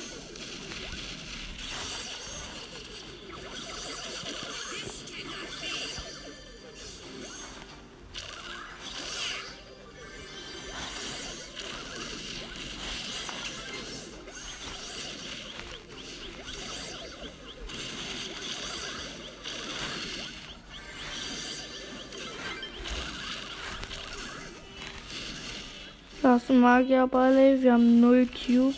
Da 26.57 26.79
ist 26.79 26.85
ein 26.85 26.87
Magierball. 26.87 27.61
Wir 27.61 27.73
haben 27.73 28.01
null 28.01 28.27
Cubes. 28.27 28.75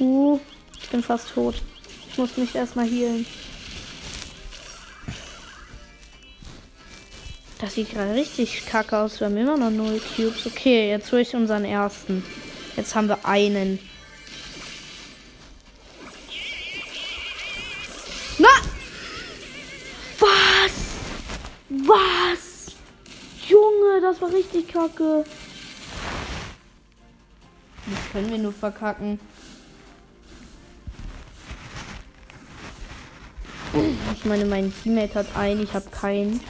Uh, 0.00 0.38
bin 0.94 1.02
fast 1.02 1.34
tot. 1.34 1.56
Ich 2.08 2.18
muss 2.18 2.36
mich 2.36 2.54
erstmal 2.54 2.86
healen. 2.86 3.26
Das 7.58 7.74
sieht 7.74 7.90
gerade 7.90 8.14
richtig 8.14 8.64
kacke 8.66 8.96
aus. 8.96 9.18
Wir 9.18 9.26
haben 9.26 9.36
immer 9.36 9.56
noch 9.56 9.70
null 9.70 10.00
Cubes. 10.14 10.46
Okay, 10.46 10.90
jetzt 10.90 11.10
hole 11.10 11.22
ich 11.22 11.34
unseren 11.34 11.64
ersten. 11.64 12.24
Jetzt 12.76 12.94
haben 12.94 13.08
wir 13.08 13.26
einen. 13.26 13.80
Na! 18.38 18.48
Was? 20.20 20.72
Was? 21.70 22.76
Junge, 23.48 24.00
das 24.00 24.22
war 24.22 24.32
richtig 24.32 24.68
kacke. 24.68 25.24
Das 27.86 28.12
können 28.12 28.30
wir 28.30 28.38
nur 28.38 28.52
verkacken. 28.52 29.18
Ich 34.24 34.30
meine, 34.30 34.46
mein 34.46 34.72
Teammate 34.82 35.16
hat 35.16 35.36
einen, 35.36 35.64
ich 35.64 35.74
habe 35.74 35.90
keinen. 35.90 36.40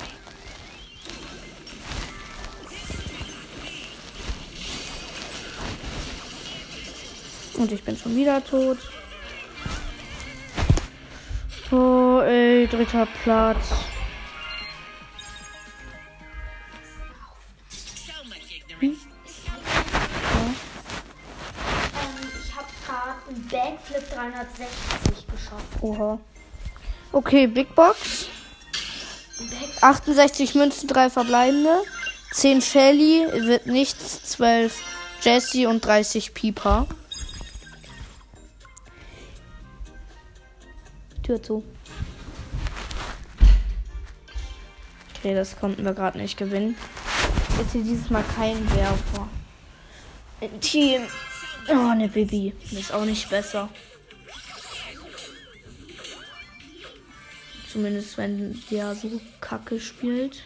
Und 7.54 7.72
ich 7.72 7.82
bin 7.82 7.98
schon 7.98 8.14
wieder 8.14 8.44
tot. 8.44 8.78
Oh, 11.72 12.20
ey, 12.20 12.68
dritter 12.68 13.08
Platz. 13.24 13.72
Ähm, 18.80 18.96
ich 22.40 22.54
habe 22.54 22.68
gerade 22.86 23.18
einen 23.28 23.48
Backflip 23.48 24.14
360 24.14 25.26
geschafft. 25.26 25.64
Oha. 25.80 26.20
Okay, 27.14 27.46
Big 27.46 27.76
Box. 27.76 28.26
68 29.80 30.56
Münzen, 30.56 30.88
3 30.88 31.10
verbleibende. 31.10 31.84
10 32.32 32.60
Shelly, 32.60 33.28
wird 33.46 33.66
nichts. 33.66 34.24
12 34.24 34.82
Jesse 35.20 35.68
und 35.68 35.84
30 35.84 36.34
Pieper. 36.34 36.88
Tür 41.22 41.40
zu. 41.40 41.62
Okay, 45.16 45.36
das 45.36 45.56
konnten 45.56 45.84
wir 45.84 45.94
gerade 45.94 46.18
nicht 46.18 46.36
gewinnen. 46.36 46.76
Jetzt 47.56 47.74
hier 47.74 47.84
dieses 47.84 48.10
Mal 48.10 48.24
kein 48.34 48.68
Werfer. 48.74 49.28
Team. 50.60 51.02
Oh, 51.68 51.90
eine 51.92 52.08
Baby. 52.08 52.54
Ist 52.72 52.92
auch 52.92 53.04
nicht 53.04 53.30
besser. 53.30 53.68
Zumindest 57.74 58.16
wenn 58.18 58.62
der 58.70 58.94
so 58.94 59.20
kacke 59.40 59.80
spielt. 59.80 60.44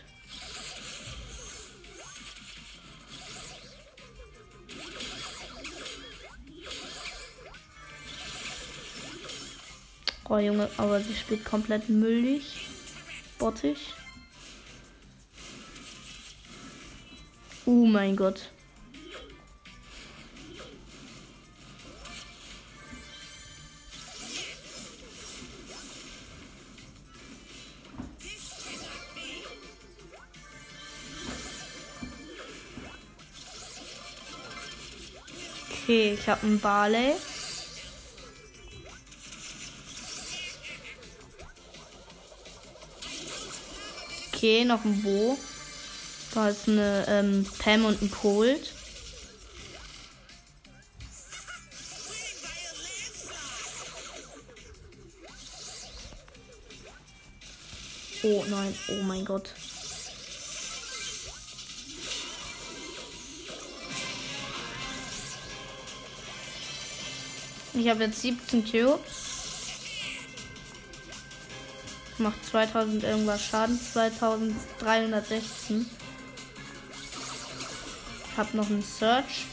Oh 10.27 10.39
Junge, 10.39 10.71
aber 10.79 11.03
sie 11.03 11.15
spielt 11.15 11.45
komplett 11.45 11.91
müllig. 11.91 12.67
Bottig. 13.39 13.93
Oh 17.67 17.85
mein 17.85 18.17
Gott. 18.17 18.51
Okay, 35.89 36.19
ich 36.21 36.29
habe 36.29 36.47
einen 36.47 36.61
Barley. 36.61 37.15
Okay, 44.31 44.67
noch 44.67 44.85
ein 44.85 45.03
Bo. 45.03 45.39
Da 46.35 46.51
ist 46.51 46.69
eine 46.69 47.07
ähm, 47.09 47.47
Pam 47.59 47.87
und 47.87 48.03
ein 48.03 48.11
Colt. 48.11 48.71
Oh 58.25 58.45
nein, 58.47 58.75
oh 58.89 59.03
mein 59.05 59.25
Gott. 59.25 59.55
Ich 67.79 67.89
habe 67.89 68.03
jetzt 68.03 68.21
17 68.23 68.65
Cubes. 68.65 68.99
Macht 72.19 72.45
2000 72.45 73.05
irgendwas 73.05 73.45
Schaden. 73.45 73.81
2316. 73.81 75.89
Hab 78.37 78.53
noch 78.53 78.69
einen 78.69 78.83
Search. 78.83 79.45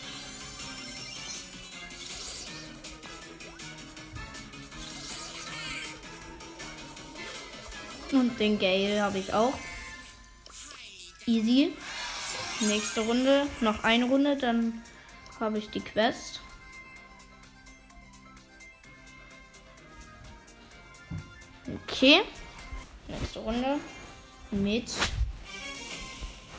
Und 8.12 8.40
den 8.40 8.58
Gale 8.58 9.04
habe 9.04 9.20
ich 9.20 9.32
auch. 9.36 9.54
Easy. 11.28 11.74
Nächste 12.62 13.02
Runde. 13.02 13.46
Noch 13.62 13.84
eine 13.84 14.06
Runde, 14.06 14.36
dann 14.36 14.82
habe 15.40 15.60
ich 15.60 15.70
die 15.70 15.82
Quest. 15.82 16.42
Okay. 22.06 22.22
Nächste 23.08 23.40
Runde. 23.40 23.80
Mit 24.52 24.92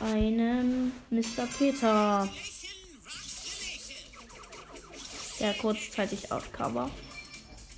einem 0.01 0.91
Mr. 1.09 1.47
Peter. 1.57 2.27
Der 5.39 5.53
kurzzeitig 5.53 6.33
auf 6.33 6.51
Cover. 6.51 6.91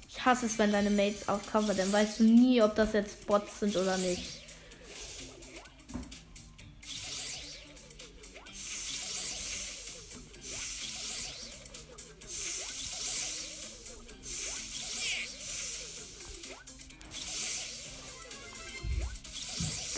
Ich 0.10 0.26
hasse 0.26 0.48
es, 0.48 0.58
wenn 0.58 0.72
deine 0.72 0.90
Mates 0.90 1.30
auf 1.30 1.46
Cover, 1.46 1.76
dann 1.76 1.94
weißt 1.94 2.22
du 2.22 2.24
nie, 2.24 2.60
ob 2.60 2.74
das 2.74 2.94
jetzt 2.94 3.28
Bots 3.28 3.60
sind 3.60 3.78
oder 3.78 4.00
nicht. 4.00 4.39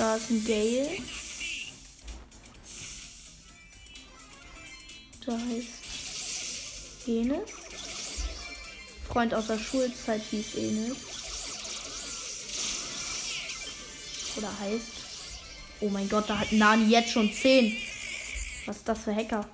Da 0.02 0.16
ist 0.16 0.32
ein 0.32 0.44
Gale. 0.44 0.98
Da 5.24 5.34
heißt 5.34 5.68
Enes. 7.08 7.52
Freund 9.08 9.32
aus 9.36 9.46
der 9.46 9.60
Schulzeit 9.60 10.24
hieß 10.32 10.56
Enes. 10.56 10.98
Oder 14.38 14.60
heißt. 14.60 14.88
Oh 15.82 15.90
mein 15.90 16.10
Gott, 16.10 16.28
da 16.28 16.40
hat 16.40 16.52
Nani 16.52 16.90
jetzt 16.90 17.12
schon 17.12 17.32
10. 17.32 17.78
Was 18.66 18.78
ist 18.78 18.90
das 18.90 19.04
für 19.04 19.16
Hacker? 19.16 19.48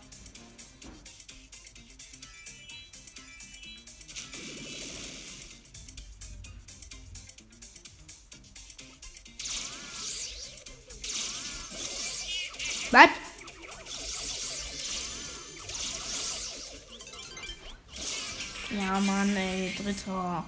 Dritter. 19.88 20.43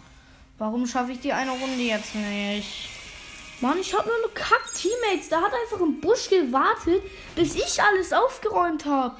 Warum 0.57 0.85
schaffe 0.85 1.13
ich 1.13 1.19
die 1.19 1.31
eine 1.31 1.51
Runde 1.51 1.81
jetzt 1.81 2.15
nicht? 2.15 2.89
Mann, 3.61 3.79
ich 3.79 3.93
habe 3.93 4.07
nur 4.07 4.17
eine 4.17 4.33
Kack-Teammates. 4.33 5.29
Da 5.29 5.41
hat 5.41 5.51
einfach 5.53 5.81
im 5.81 5.99
Busch 5.99 6.29
gewartet, 6.29 7.01
bis 7.35 7.55
ich 7.55 7.81
alles 7.81 8.13
aufgeräumt 8.13 8.85
habe. 8.85 9.17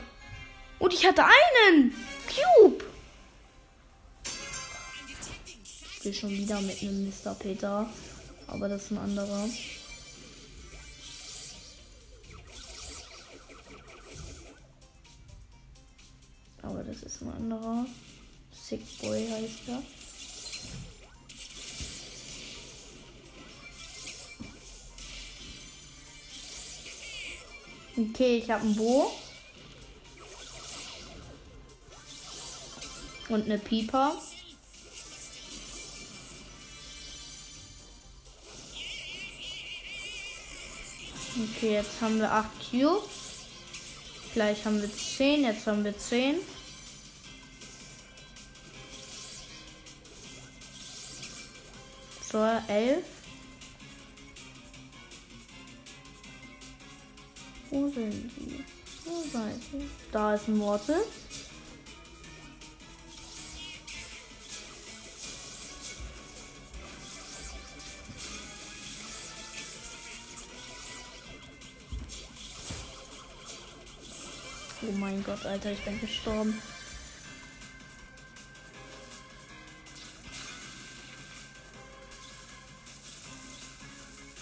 Und 0.80 0.94
ich 0.94 1.06
hatte 1.06 1.24
einen 1.24 1.94
Cube. 2.28 2.84
Ich 5.98 6.06
will 6.06 6.14
schon 6.14 6.30
wieder 6.30 6.62
mit 6.62 6.82
einem 6.82 7.08
Mr. 7.08 7.36
Peter. 7.36 7.90
Aber 8.48 8.70
das 8.70 8.84
ist 8.84 8.92
ein 8.92 8.98
anderer. 8.98 9.46
Okay, 28.20 28.40
ich 28.44 28.52
habe 28.52 28.68
ein 28.68 28.76
Bo. 28.76 29.14
Und 33.30 33.46
eine 33.46 33.58
Pieper. 33.58 34.22
Okay, 41.56 41.76
jetzt 41.76 42.02
haben 42.02 42.20
wir 42.20 42.30
8 42.30 42.50
Cubes. 42.70 43.10
Gleich 44.34 44.66
haben 44.66 44.82
wir 44.82 44.94
10, 44.94 45.46
jetzt 45.46 45.66
haben 45.66 45.86
wir 45.86 45.98
10. 45.98 46.40
So, 52.30 52.44
11. 52.68 53.19
Wo 57.72 57.88
sind 57.88 58.32
die? 58.36 58.64
Wo 59.06 59.22
seid 59.32 59.60
ihr? 59.74 59.86
Da 60.12 60.34
ist 60.34 60.48
ein 60.48 60.58
Mortis. 60.58 60.96
Oh 74.82 74.92
mein 74.94 75.24
Gott, 75.24 75.46
Alter, 75.46 75.72
ich 75.72 75.84
bin 75.84 76.00
gestorben. 76.00 76.60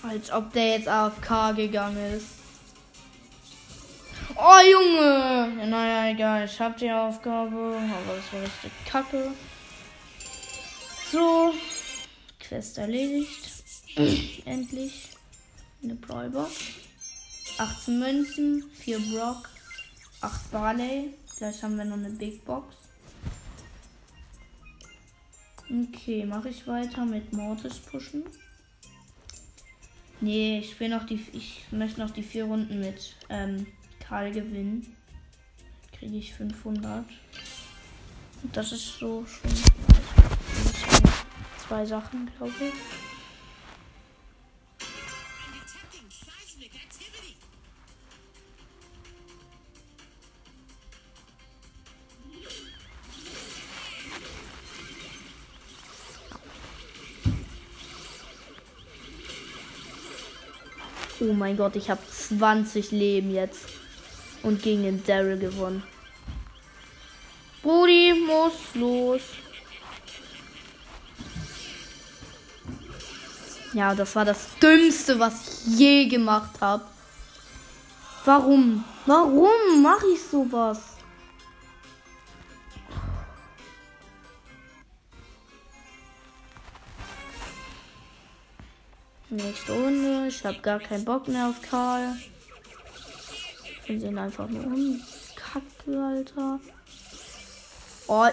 Als 0.04 0.32
ob 0.32 0.54
der 0.54 0.78
jetzt 0.78 0.88
AFK 0.88 1.54
gegangen 1.56 2.16
ist. 2.16 2.37
Junge! 4.72 5.54
Ja, 5.60 5.66
naja, 5.66 6.12
egal. 6.12 6.46
Ich 6.46 6.60
hab 6.60 6.78
die 6.78 6.92
Aufgabe, 6.92 7.56
aber 7.56 8.16
das 8.16 8.34
war 8.34 8.42
richtig 8.42 8.72
kacke. 8.86 9.32
So. 11.12 11.54
Quest 12.40 12.78
erledigt. 12.78 13.52
Endlich. 14.46 15.10
Eine 15.84 15.96
Brawlbox. 15.96 16.52
18 17.58 18.00
Münzen, 18.00 18.64
4 18.74 19.00
Brock, 19.00 19.50
8 20.22 20.52
Barley. 20.52 21.14
Gleich 21.38 21.64
haben 21.64 21.78
wir 21.78 21.86
noch 21.86 21.98
eine 21.98 22.10
Big 22.12 22.46
Box. 22.46 22.76
Okay, 25.70 26.26
mache 26.26 26.50
ich 26.50 26.68
weiter 26.68 27.06
mit 27.06 27.34
Mortis 27.34 27.80
pushen. 27.80 28.24
Nee, 30.22 30.60
ich 30.60 30.80
will 30.80 30.90
noch 30.90 31.06
die. 31.06 31.24
Ich 31.34 31.66
möchte 31.72 32.00
noch 32.00 32.12
die 32.12 32.24
vier 32.24 32.46
Runden 32.46 32.80
mit 32.80 33.16
ähm, 33.30 33.68
Karl 34.08 34.32
gewinnen. 34.32 34.96
Kriege 35.92 36.16
ich 36.16 36.34
500. 36.34 37.04
Und 38.44 38.56
das 38.56 38.72
ist 38.72 39.00
so 39.00 39.26
schon. 39.26 39.52
Zwei 41.68 41.86
Sachen, 41.86 42.32
glaube 42.38 42.54
ich. 42.62 42.74
Oh 61.20 61.34
mein 61.34 61.58
Gott, 61.58 61.76
ich 61.76 61.90
habe 61.90 62.00
20 62.08 62.92
Leben 62.92 63.32
jetzt. 63.32 63.77
Und 64.48 64.64
gegen 64.64 64.84
den 64.84 65.04
Daryl 65.04 65.38
gewonnen. 65.38 65.84
Brudi 67.62 68.14
muss 68.14 68.54
los. 68.76 69.22
Ja, 73.74 73.94
das 73.94 74.16
war 74.16 74.24
das 74.24 74.48
Dümmste, 74.62 75.20
was 75.20 75.66
ich 75.68 75.78
je 75.78 76.06
gemacht 76.06 76.62
habe. 76.62 76.86
Warum? 78.24 78.86
Warum 79.06 79.82
mache 79.84 80.08
ich 80.14 80.24
sowas? 80.24 80.80
Nächste 89.30 89.74
Runde. 89.74 90.28
Ich 90.30 90.46
habe 90.46 90.60
gar 90.60 90.80
keinen 90.80 91.04
Bock 91.04 91.28
mehr 91.28 91.50
auf 91.50 91.62
Karl. 91.62 92.16
Wir 93.88 94.02
sehen 94.02 94.18
einfach 94.18 94.50
nur 94.50 94.66
um. 94.66 95.02
Kacke, 95.36 96.04
Alter. 96.04 96.60
Oh. 98.08 98.28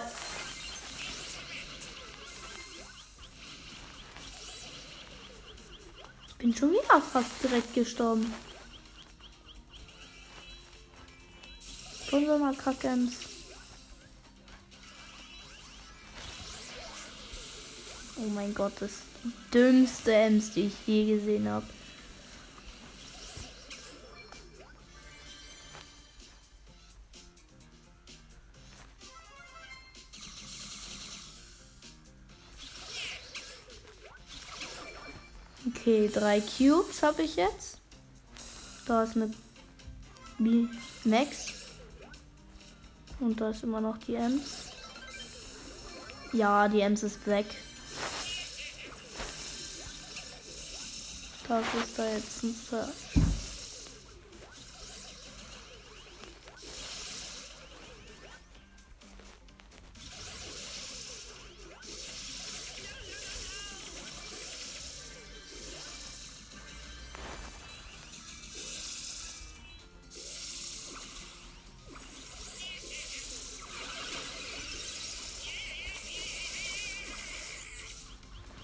Ich 6.27 6.35
bin 6.35 6.53
schon 6.53 6.71
wieder 6.71 7.01
fast 7.01 7.31
direkt 7.41 7.73
gestorben. 7.73 8.33
Kommen 12.09 12.25
wir 12.25 12.37
mal 12.37 12.55
Kackens. 12.55 13.13
Oh 18.17 18.29
mein 18.33 18.53
Gott, 18.53 18.73
das 18.79 18.91
ist 18.91 19.01
die 19.23 19.33
dümmste 19.53 20.13
Ems, 20.13 20.51
die 20.51 20.67
ich 20.67 20.73
je 20.85 21.17
gesehen 21.17 21.47
habe. 21.47 21.65
Drei 36.15 36.41
Cubes 36.41 37.03
habe 37.03 37.23
ich 37.23 37.35
jetzt. 37.35 37.77
Da 38.87 39.03
ist 39.03 39.15
eine 39.15 39.31
B 40.39 40.67
Max. 41.03 41.47
Und 43.19 43.39
da 43.39 43.49
ist 43.49 43.63
immer 43.63 43.81
noch 43.81 43.97
die 43.97 44.15
Ems. 44.15 44.41
Ja, 46.31 46.67
die 46.67 46.81
Ems 46.81 47.03
ist 47.03 47.25
weg. 47.27 47.45
Das 51.47 51.63
ist 51.83 51.97
da 51.99 52.09
jetzt 52.09 52.43
ein 52.43 52.55
Search. 52.69 53.24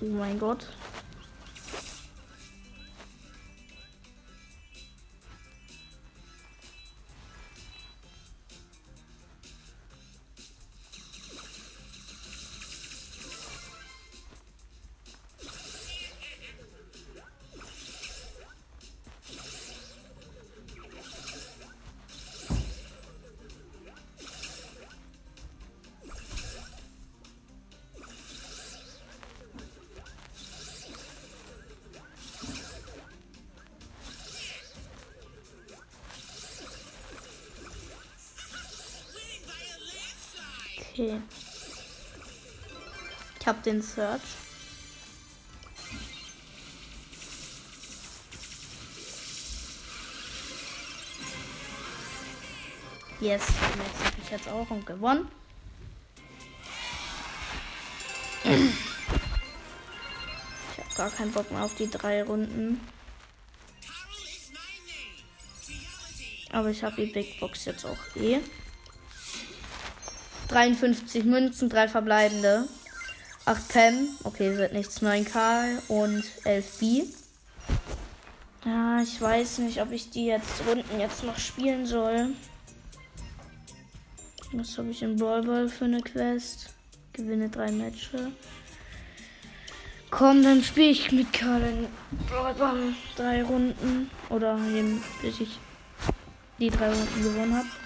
Oh 0.02 0.06
mein 0.06 0.40
Gott. 0.40 0.66
Okay. 41.02 41.20
Ich 43.39 43.47
hab 43.47 43.64
den 43.64 43.82
Search. 43.82 44.22
Yes, 53.20 53.41
Max 53.78 54.06
habe 54.06 54.16
ich 54.24 54.30
jetzt 54.30 54.47
auch 54.47 54.70
und 54.70 54.86
gewonnen. 54.86 55.28
Ich 58.43 58.52
habe 60.78 60.95
gar 60.95 61.10
keinen 61.10 61.32
Bock 61.32 61.49
mehr 61.49 61.64
auf 61.64 61.74
die 61.74 61.89
drei 61.89 62.22
Runden. 62.22 62.80
Aber 66.52 66.70
ich 66.70 66.84
habe 66.84 67.04
die 67.04 67.12
Big 67.12 67.39
Box 67.39 67.66
jetzt 67.66 67.86
auch 67.86 67.97
eh. 68.16 68.39
53 70.52 71.24
Münzen, 71.24 71.70
3 71.70 71.88
verbleibende. 71.88 72.68
8 73.45 73.70
Pam, 73.70 74.08
okay, 74.24 74.58
wird 74.58 74.74
nichts. 74.74 75.02
9 75.02 75.26
Karl 75.26 75.82
und 75.88 76.24
11 76.43 76.80
B. 76.80 77.04
Ja, 78.66 79.02
ich 79.02 79.20
weiß 79.20 79.60
nicht, 79.60 79.82
ob 79.82 79.91
ich 79.91 80.12
die 80.12 80.26
jetzt 80.26 80.62
Runden 80.68 80.99
jetzt 80.99 81.24
noch 81.24 81.39
spielen 81.39 81.86
soll. 81.86 82.30
Was 84.54 84.78
habe 84.78 84.89
ich 84.89 85.02
in 85.02 85.16
Brawl 85.16 85.43
Ball 85.43 85.70
für 85.70 85.86
eine 85.86 86.02
Quest? 86.02 86.74
Gewinne 87.14 87.49
drei 87.49 87.72
Matches. 87.72 88.30
Komm, 90.12 90.43
dann 90.43 90.62
spiele 90.62 90.89
ich 90.89 91.12
mit 91.14 91.32
Karl 91.32 91.62
in 91.62 91.88
Brawl 92.28 92.54
Ball 92.54 92.93
drei 93.16 93.43
Runden. 93.43 94.12
Oder 94.30 94.60
eben, 94.76 95.02
bis 95.22 95.39
ich 95.39 95.58
die 96.60 96.70
drei 96.70 96.89
Runden 96.89 97.24
gewonnen 97.24 97.56
habe. 97.56 97.81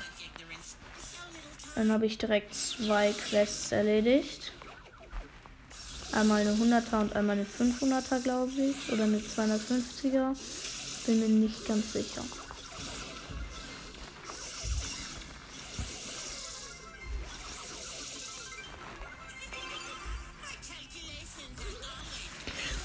Dann 1.76 1.92
habe 1.92 2.06
ich 2.06 2.18
direkt 2.18 2.56
zwei 2.56 3.12
Quests 3.12 3.74
erledigt. 3.74 4.54
Einmal 6.14 6.42
eine 6.42 6.52
100er 6.52 7.02
und 7.02 7.14
einmal 7.14 7.36
eine 7.36 7.46
500er, 7.46 8.22
glaube 8.22 8.52
ich. 8.54 8.92
Oder 8.94 9.04
eine 9.04 9.18
250er. 9.18 10.34
Bin 11.06 11.20
mir 11.20 11.28
nicht 11.28 11.68
ganz 11.68 11.92
sicher. 11.92 12.24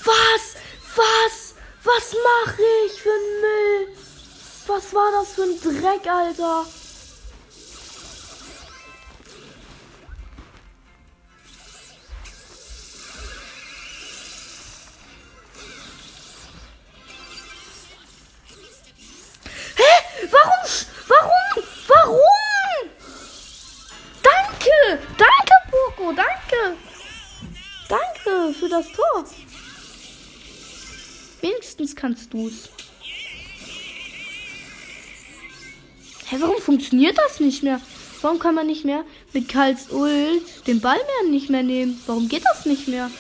Was? 0.05 0.57
Was? 0.97 1.55
Was 1.85 2.13
mache 2.13 2.63
ich 2.87 3.01
für 3.01 3.11
einen 3.11 3.41
Müll? 3.41 3.97
Was 4.67 4.93
war 4.93 5.13
das 5.13 5.33
für 5.35 5.45
ein 5.45 5.61
Dreck, 5.61 6.07
Alter? 6.11 6.67
Du's. 32.41 32.71
Hä, 36.27 36.37
warum 36.41 36.61
funktioniert 36.61 37.19
das 37.19 37.41
nicht 37.41 37.63
mehr? 37.63 37.81
Warum 38.23 38.39
kann 38.39 38.55
man 38.55 38.67
nicht 38.67 38.85
mehr 38.85 39.05
mit 39.33 39.49
Karls 39.49 39.91
Ult 39.91 40.67
den 40.67 40.81
Ball 40.81 40.97
mehr 40.99 41.31
nicht 41.31 41.51
mehr 41.51 41.63
nehmen? 41.63 42.01
Warum 42.07 42.29
geht 42.29 42.45
das 42.45 42.67
nicht 42.67 42.87
mehr? 42.89 43.11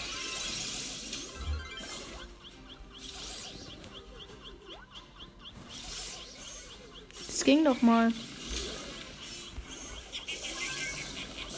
Das 7.26 7.44
ging 7.44 7.64
doch 7.64 7.82
mal. 7.82 8.12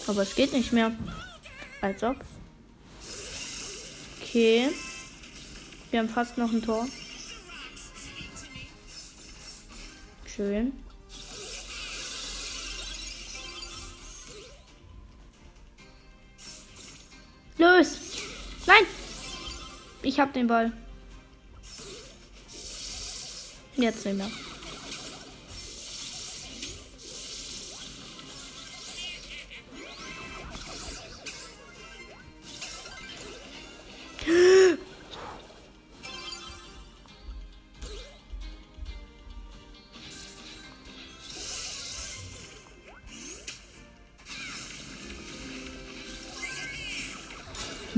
Aber 0.06 0.22
es 0.22 0.34
geht 0.34 0.52
nicht 0.52 0.72
mehr. 0.72 0.92
Als 1.80 2.02
ob. 2.02 2.16
Okay. 4.22 4.70
Wir 5.90 5.98
haben 5.98 6.08
fast 6.08 6.38
noch 6.38 6.50
ein 6.52 6.62
Tor. 6.62 6.86
Schön. 10.43 10.72
Los! 17.59 17.97
Nein! 18.66 18.84
Ich 20.03 20.18
hab 20.18 20.32
den 20.32 20.49
Ball. 20.49 20.72
Jetzt 23.76 24.05
nicht 24.05 24.18
mehr. 24.18 24.26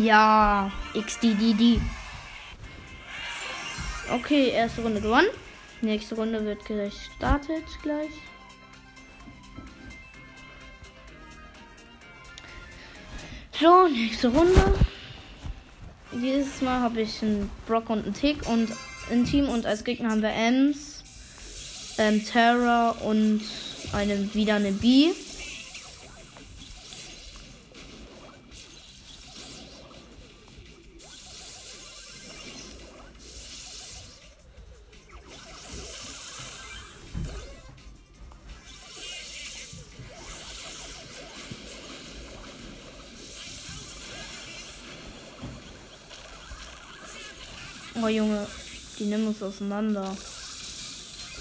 Ja, 0.04 0.70
XDDD. 0.92 1.80
Okay, 4.12 4.50
erste 4.50 4.82
Runde 4.82 5.00
gewonnen. 5.00 5.28
Nächste 5.80 6.14
Runde 6.16 6.44
wird 6.44 6.62
gestartet 6.66 7.64
gleich. 7.82 8.10
So, 13.58 13.88
nächste 13.88 14.28
Runde. 14.28 14.74
Dieses 16.12 16.60
Mal 16.60 16.80
habe 16.80 17.00
ich 17.00 17.22
einen 17.22 17.50
Brock 17.66 17.88
und 17.88 18.04
einen 18.04 18.12
Tick 18.12 18.46
und 18.46 18.68
ein 19.10 19.24
Team 19.24 19.48
und 19.48 19.64
als 19.64 19.84
Gegner 19.84 20.10
haben 20.10 20.20
wir 20.20 20.34
Ems, 20.34 21.02
ähm, 21.96 22.22
Terra 22.26 22.90
und 22.90 23.40
eine, 23.94 24.34
wieder 24.34 24.56
eine 24.56 24.72
B. 24.72 25.12
nehmen 49.14 49.28
uns 49.28 49.42
auseinander. 49.42 50.16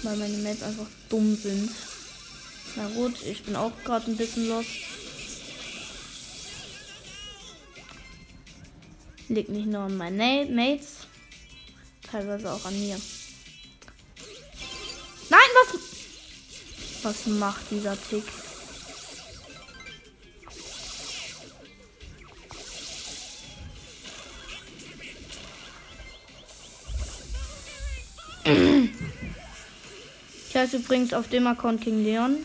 Weil 0.02 0.16
meine 0.16 0.36
Mates 0.38 0.62
einfach 0.62 0.86
dumm 1.08 1.36
sind. 1.36 1.70
Na 2.76 2.88
gut, 2.88 3.22
ich 3.22 3.42
bin 3.42 3.56
auch 3.56 3.72
gerade 3.84 4.10
ein 4.10 4.16
bisschen 4.16 4.48
lost. 4.48 4.68
Liegt 9.28 9.48
nicht 9.48 9.66
nur 9.66 9.82
an 9.82 9.96
meinen 9.96 10.54
Mates, 10.54 11.06
teilweise 12.02 12.52
auch 12.52 12.64
an 12.64 12.78
mir. 12.78 13.00
Nein, 15.30 15.40
was? 15.62 15.80
Was 17.02 17.26
macht 17.26 17.70
dieser 17.70 17.96
Tick? 18.10 18.24
Ich 30.64 30.70
heiße 30.72 30.82
übrigens 30.82 31.12
auf 31.12 31.28
dem 31.28 31.46
Account 31.46 31.82
King 31.82 32.02
Leon. 32.02 32.38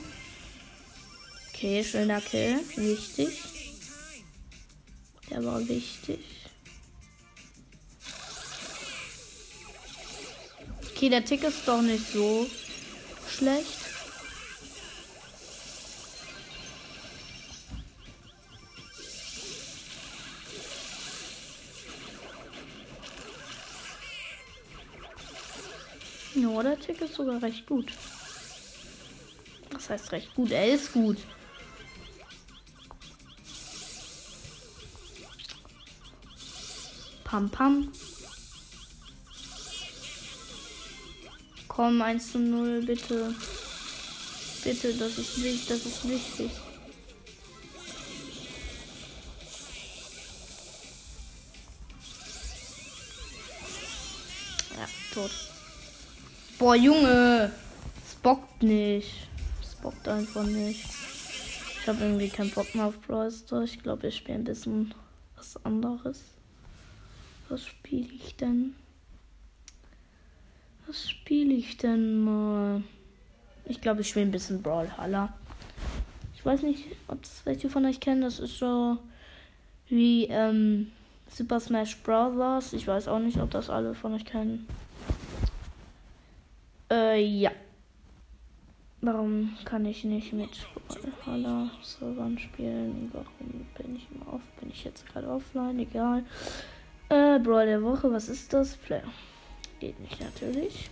Okay, 1.54 1.82
schöner 1.86 2.20
Kill. 2.20 2.60
Wichtig. 2.76 3.30
Der 5.30 5.46
war 5.46 5.66
wichtig. 5.66 6.20
Okay, 10.92 11.08
der 11.08 11.24
Tick 11.24 11.46
ist 11.46 11.66
doch 11.66 11.82
nicht 11.82 12.12
so 12.12 12.46
schlecht. 13.30 13.79
Ja, 26.60 26.64
der 26.64 26.78
Tick 26.78 27.00
ist 27.00 27.16
sogar 27.16 27.42
recht 27.42 27.66
gut. 27.68 27.94
Das 29.70 29.90
heißt 29.90 30.12
recht 30.12 30.36
gut, 30.36 30.52
er 30.52 30.74
ist 30.74 30.92
gut. 30.92 31.18
Pam 37.24 37.50
pam. 37.50 37.94
Komm, 41.70 42.02
1 42.02 42.34
zu 42.34 42.40
0, 42.40 42.82
bitte. 42.82 43.34
Bitte, 44.62 44.94
das 44.96 45.18
ist 45.18 45.42
wichtig, 45.42 45.68
das 45.70 45.86
ist 45.86 46.10
wichtig. 46.10 46.52
Ja, 54.76 54.88
tot. 55.14 55.32
Boah, 56.60 56.76
Junge. 56.76 57.54
Es 58.06 58.16
bockt 58.16 58.64
nicht. 58.64 59.30
Es 59.62 59.76
bockt 59.76 60.06
einfach 60.10 60.44
nicht. 60.44 60.84
Ich 61.80 61.88
habe 61.88 62.04
irgendwie 62.04 62.28
keinen 62.28 62.52
Bock 62.52 62.76
mehr 62.76 62.88
auf 62.88 63.00
Brawl. 63.00 63.32
Ich 63.64 63.82
glaube, 63.82 64.08
ich 64.08 64.18
spiele 64.18 64.40
ein 64.40 64.44
bisschen 64.44 64.94
was 65.38 65.56
anderes. 65.64 66.22
Was 67.48 67.66
spiele 67.66 68.10
ich 68.14 68.36
denn? 68.36 68.76
Was 70.86 71.10
spiele 71.10 71.54
ich 71.54 71.78
denn 71.78 72.26
mal? 72.26 72.84
Ich 73.64 73.80
glaube, 73.80 74.02
ich 74.02 74.10
spiele 74.10 74.26
ein 74.26 74.32
bisschen 74.32 74.62
Brawlhalla. 74.62 75.34
Ich 76.36 76.46
weiß 76.46 76.64
nicht, 76.64 76.88
ob 77.08 77.22
das 77.22 77.46
welche 77.46 77.70
von 77.70 77.86
euch 77.86 78.02
kennen. 78.02 78.22
Das 78.22 78.38
ist 78.38 78.58
so 78.58 78.98
wie 79.88 80.26
ähm, 80.26 80.92
Super 81.34 81.62
Smash 81.62 81.96
Bros. 82.00 82.74
Ich 82.74 82.86
weiß 82.86 83.08
auch 83.08 83.20
nicht, 83.20 83.38
ob 83.38 83.50
das 83.50 83.70
alle 83.70 83.96
von 83.96 84.14
euch 84.14 84.26
kennen. 84.26 84.68
Äh, 86.92 87.22
ja. 87.22 87.52
Warum 89.02 89.56
kann 89.64 89.86
ich 89.86 90.04
nicht 90.04 90.34
mit 90.34 90.50
Valhalla 91.26 91.70
Servern 91.82 92.38
spielen? 92.38 93.10
Warum 93.14 93.66
bin 93.78 93.96
ich 93.96 94.08
immer 94.14 94.34
off? 94.34 94.42
Bin 94.60 94.70
ich 94.70 94.84
jetzt 94.84 95.06
gerade 95.08 95.30
offline? 95.30 95.80
Egal. 95.80 96.24
Äh, 97.08 97.40
Brawl 97.40 97.66
der 97.66 97.82
Woche, 97.82 98.12
was 98.12 98.28
ist 98.28 98.52
das? 98.54 98.76
Player. 98.76 99.04
Geht 99.80 100.00
nicht 100.00 100.20
natürlich. 100.20 100.90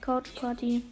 Couch 0.00 0.34
Party. 0.34 0.82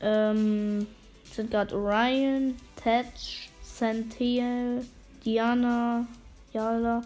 Ähm, 0.00 0.86
sind 1.30 1.50
gerade 1.50 1.76
Orion, 1.76 2.54
Tetch, 2.76 3.50
Santiel, 3.62 4.84
Diana, 5.24 6.06
Yala, 6.52 7.02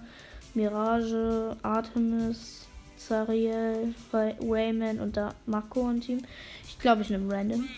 Mirage, 0.54 1.56
Artemis, 1.62 2.61
Zariel, 3.08 3.94
Ray 4.12 4.34
Rayman 4.40 5.00
und 5.00 5.16
da 5.16 5.34
Marco 5.46 5.80
und 5.80 6.02
Team. 6.02 6.22
Ich 6.64 6.78
glaube, 6.78 7.02
ich 7.02 7.10
nehme 7.10 7.32
Random. 7.32 7.68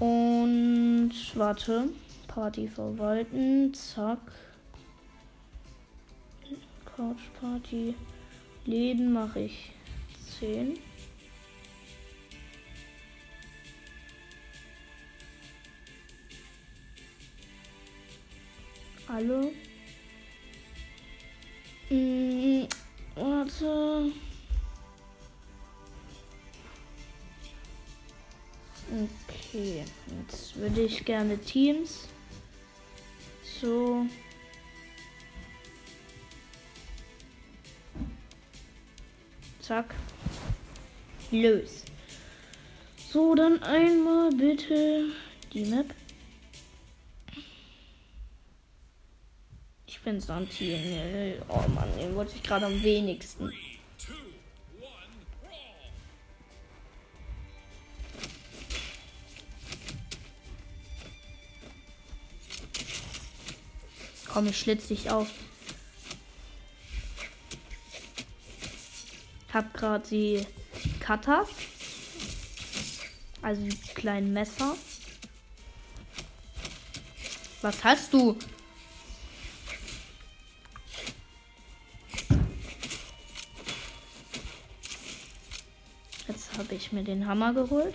Und 0.00 1.12
warte. 1.34 1.88
Party 2.26 2.66
verwalten. 2.66 3.72
Zack. 3.72 4.18
Couch 6.96 7.22
Party. 7.40 7.94
Leben 8.64 9.12
mache 9.12 9.40
ich 9.40 9.72
10. 10.40 10.78
Alle. 19.06 19.52
Mm, 21.90 22.66
warte. 23.14 24.12
Okay, 29.28 29.84
jetzt 30.20 30.56
würde 30.56 30.82
ich 30.82 31.04
gerne 31.04 31.38
Teams. 31.38 32.08
So. 33.60 34.06
Zack. 39.60 39.94
Los. 41.30 41.84
So, 43.10 43.34
dann 43.34 43.62
einmal 43.62 44.30
bitte 44.30 45.06
die 45.52 45.64
Map. 45.64 45.86
Bin 50.04 50.20
Santiel. 50.20 51.42
Oh 51.48 51.64
Mann, 51.74 51.88
den 51.98 52.14
wollte 52.14 52.36
ich 52.36 52.42
gerade 52.42 52.66
am 52.66 52.82
wenigsten. 52.82 53.50
Komm, 64.28 64.46
ich 64.48 64.58
schlitz 64.58 64.88
dich 64.88 65.10
auf. 65.10 65.28
Hab 69.52 69.72
gerade 69.74 70.06
die 70.08 70.46
Cutter. 71.00 71.46
Also 73.40 73.62
die 73.62 73.76
kleinen 73.94 74.32
Messer. 74.32 74.76
Was 77.62 77.84
hast 77.84 78.12
du? 78.12 78.36
Mir 86.94 87.04
den 87.04 87.26
Hammer 87.26 87.52
geholt. 87.52 87.94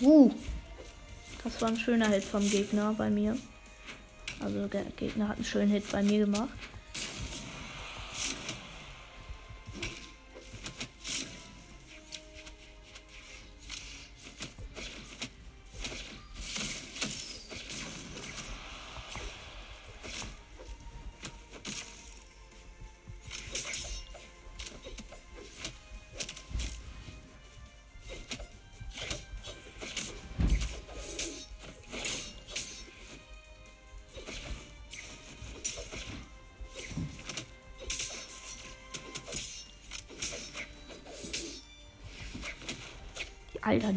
Uh, 0.00 0.30
das 1.42 1.60
war 1.60 1.68
ein 1.68 1.76
schöner 1.76 2.08
Hit 2.08 2.24
vom 2.24 2.48
Gegner 2.48 2.94
bei 2.96 3.10
mir. 3.10 3.36
Also 4.40 4.68
der 4.68 4.84
Gegner 4.96 5.28
hat 5.28 5.36
einen 5.36 5.44
schönen 5.44 5.72
Hit 5.72 5.90
bei 5.90 6.02
mir 6.02 6.20
gemacht. 6.20 6.50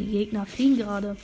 Die 0.01 0.11
Gegner 0.11 0.45
fliegen 0.45 0.77
gerade. 0.77 1.15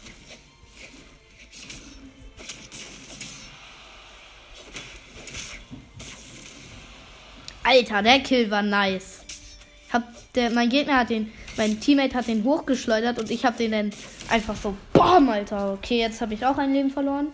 Alter, 7.64 8.02
der 8.02 8.20
Kill 8.22 8.50
war 8.50 8.64
nice. 8.64 9.26
Hab 9.92 10.04
der, 10.34 10.52
mein 10.52 10.70
Gegner 10.70 11.00
hat 11.00 11.10
den, 11.10 11.34
mein 11.58 11.80
Teammate 11.82 12.16
hat 12.16 12.28
den 12.28 12.46
hochgeschleudert 12.46 13.20
und 13.20 13.30
ich 13.30 13.44
hab 13.44 13.58
den 13.58 13.72
dann 13.72 13.92
einfach 14.30 14.56
so, 14.56 14.78
BOM, 14.94 15.28
Alter. 15.28 15.74
Okay, 15.74 16.00
jetzt 16.00 16.22
habe 16.22 16.34
ich 16.34 16.46
auch 16.46 16.58
ein 16.58 16.72
Leben 16.74 16.90
verloren. 16.90 17.28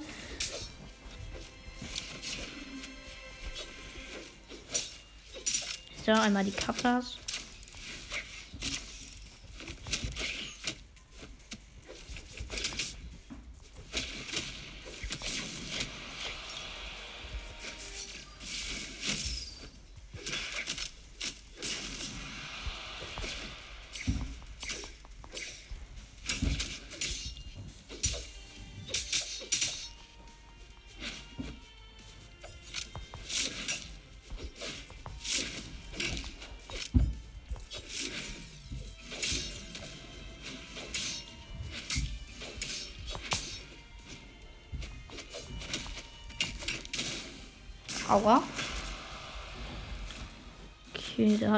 So, 6.03 6.11
einmal 6.13 6.43
die 6.43 6.51
Kappas. 6.51 7.17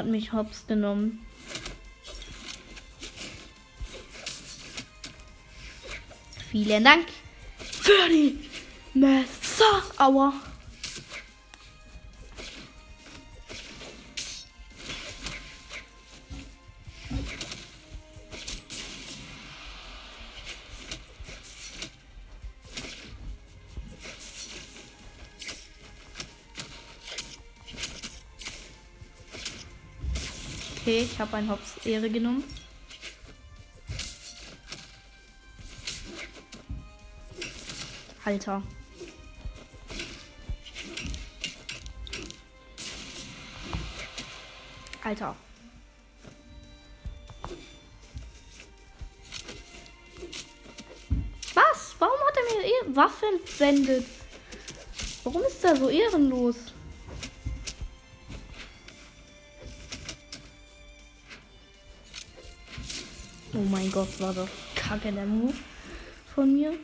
Hat 0.06 0.12
mich 0.12 0.32
hops 0.32 0.66
genommen. 0.68 1.26
Vielen 6.50 6.84
Dank 6.84 7.06
für 7.58 8.08
die 8.08 8.38
Messer. 8.94 9.82
Aua. 9.98 10.32
Ich 31.16 31.20
habe 31.22 31.34
ein 31.38 31.48
Hops 31.48 31.78
Ehre 31.86 32.10
genommen. 32.10 32.44
Halter. 38.22 38.62
Alter. 45.02 45.34
Was? 51.54 51.94
Warum 51.98 52.18
hat 52.20 52.36
er 52.36 52.58
mir 52.58 52.94
Waffen 52.94 53.28
entwendet? 53.40 54.04
Warum 55.24 55.42
ist 55.44 55.64
er 55.64 55.76
so 55.76 55.88
ehrenlos? 55.88 56.56
Oh 63.56 63.64
mein 63.70 63.90
Gott, 63.90 64.20
war 64.20 64.34
das 64.34 64.50
kacke 64.74 65.10
der 65.10 65.24
Move 65.24 65.54
von 66.34 66.52
mir. 66.52 66.74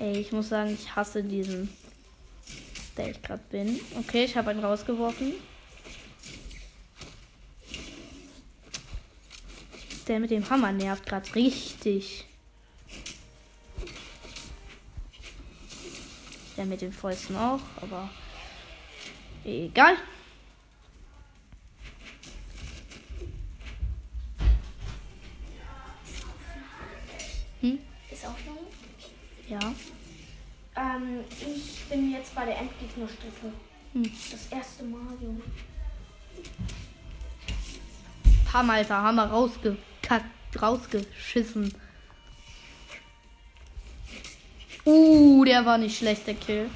Ey, 0.00 0.18
ich 0.18 0.32
muss 0.32 0.48
sagen, 0.48 0.74
ich 0.74 0.96
hasse 0.96 1.22
diesen, 1.22 1.68
der 2.96 3.10
ich 3.10 3.22
gerade 3.22 3.42
bin. 3.50 3.78
Okay, 3.96 4.24
ich 4.24 4.36
habe 4.36 4.50
einen 4.50 4.64
rausgeworfen. 4.64 5.34
Der 10.08 10.18
mit 10.18 10.32
dem 10.32 10.50
Hammer 10.50 10.72
nervt 10.72 11.06
gerade 11.06 11.32
richtig. 11.36 12.24
Der 16.56 16.64
mit 16.64 16.80
den 16.80 16.92
Fäusten 16.92 17.36
auch, 17.36 17.60
aber 17.80 18.10
egal. 19.44 19.96
Hm? 27.60 27.78
Ist 28.10 28.26
Aufnahme? 28.26 28.58
Ja. 29.48 29.58
Ähm, 30.76 31.24
ich 31.30 31.84
bin 31.88 32.12
jetzt 32.12 32.34
bei 32.34 32.44
der 32.44 32.58
Endgegnerstrecke. 32.58 33.52
Hm. 33.92 34.12
Das 34.30 34.46
erste 34.50 34.84
Mal, 34.84 35.16
Junge. 35.20 35.40
Hammer, 38.52 38.74
Alter, 38.74 39.02
Hammer 39.02 39.26
rausgekackt, 39.26 40.62
rausgeschissen. 40.62 41.74
Uh, 44.84 45.44
der 45.44 45.66
war 45.66 45.76
nicht 45.76 45.98
schlecht, 45.98 46.26
der 46.26 46.34
Kill. 46.34 46.70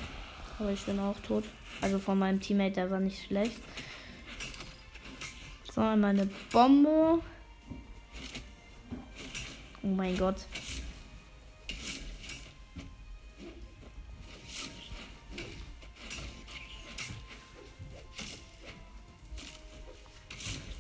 Aber 0.59 0.71
ich 0.71 0.83
bin 0.83 0.99
auch 0.99 1.19
tot. 1.21 1.45
Also 1.81 1.99
von 1.99 2.19
meinem 2.19 2.41
Teammate, 2.41 2.73
der 2.73 2.91
war 2.91 3.01
nicht 3.01 3.27
schlecht. 3.27 3.57
So, 5.75 5.81
meine 5.81 6.29
Bombe. 6.51 7.21
Oh 9.85 9.89
mein 9.89 10.17
Gott. 10.17 10.37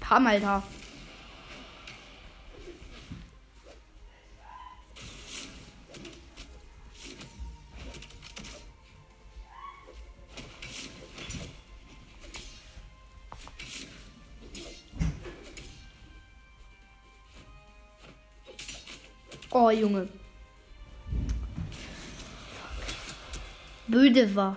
Pam, 0.00 0.26
Alter. 0.26 0.62
Oh, 19.55 19.68
Junge. 19.70 20.09
Böde 23.86 24.34
war. 24.34 24.57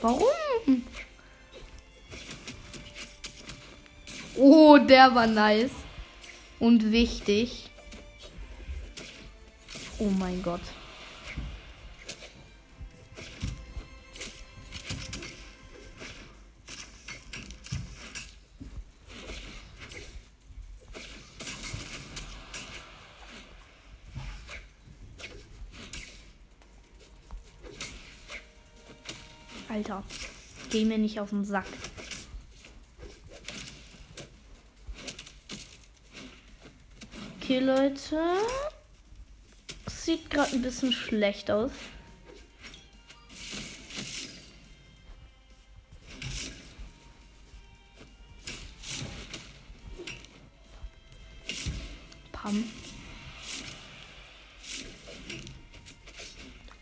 Warum? 0.00 0.82
Oh, 4.36 4.78
der 4.78 5.14
war 5.14 5.28
nice. 5.28 5.70
Und 6.58 6.90
wichtig. 6.90 7.70
Oh 10.00 10.10
mein 10.18 10.42
Gott. 10.42 10.60
Geh 30.78 30.84
mir 30.84 30.98
nicht 30.98 31.18
auf 31.18 31.30
den 31.30 31.44
Sack. 31.44 31.66
Okay, 37.40 37.58
Leute. 37.58 38.20
Sieht 39.88 40.30
gerade 40.30 40.52
ein 40.52 40.62
bisschen 40.62 40.92
schlecht 40.92 41.50
aus. 41.50 41.72
Pam. 52.30 52.62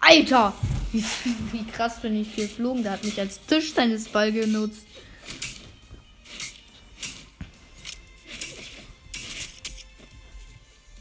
Alter! 0.00 0.52
Wie, 0.96 1.04
wie 1.52 1.64
krass 1.66 2.00
bin 2.00 2.18
ich 2.20 2.34
geflogen. 2.34 2.82
Der 2.82 2.92
hat 2.92 3.04
mich 3.04 3.18
als 3.20 3.44
Tischtennisball 3.46 4.32
genutzt. 4.32 4.86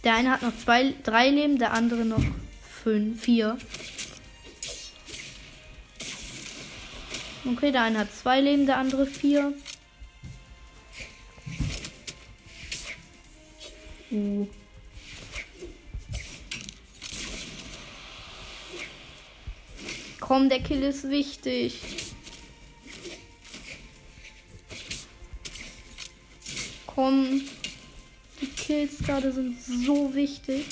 Der 0.03 0.15
eine 0.15 0.31
hat 0.31 0.41
noch 0.43 0.55
zwei, 0.57 0.93
drei 1.03 1.29
Leben, 1.29 1.57
der 1.57 1.73
andere 1.73 2.05
noch 2.05 2.23
fünf, 2.83 3.23
vier. 3.23 3.57
Okay, 7.45 7.71
der 7.71 7.83
eine 7.83 7.99
hat 7.99 8.13
zwei 8.13 8.41
Leben, 8.41 8.65
der 8.65 8.77
andere 8.77 9.05
vier. 9.07 9.53
Uh. 14.11 14.47
Komm, 20.35 20.49
der 20.49 20.59
Kill 20.59 20.83
ist 20.83 21.09
wichtig. 21.09 21.79
Komm. 26.85 27.41
Die 28.41 28.47
Kills 28.47 28.97
gerade 28.97 29.31
sind 29.31 29.55
so 29.63 30.13
wichtig. 30.13 30.65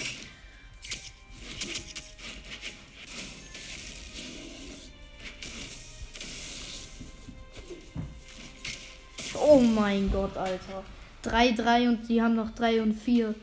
Oh 9.34 9.60
mein 9.60 10.12
Gott, 10.12 10.36
Alter. 10.36 10.84
3-3 11.24 11.88
und 11.88 12.10
die 12.10 12.22
haben 12.22 12.36
noch 12.36 12.54
3 12.54 12.82
und 12.82 12.96
4. 12.96 13.34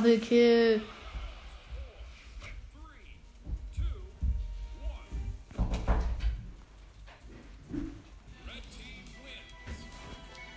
Double 0.00 0.18
Kill. 0.18 0.80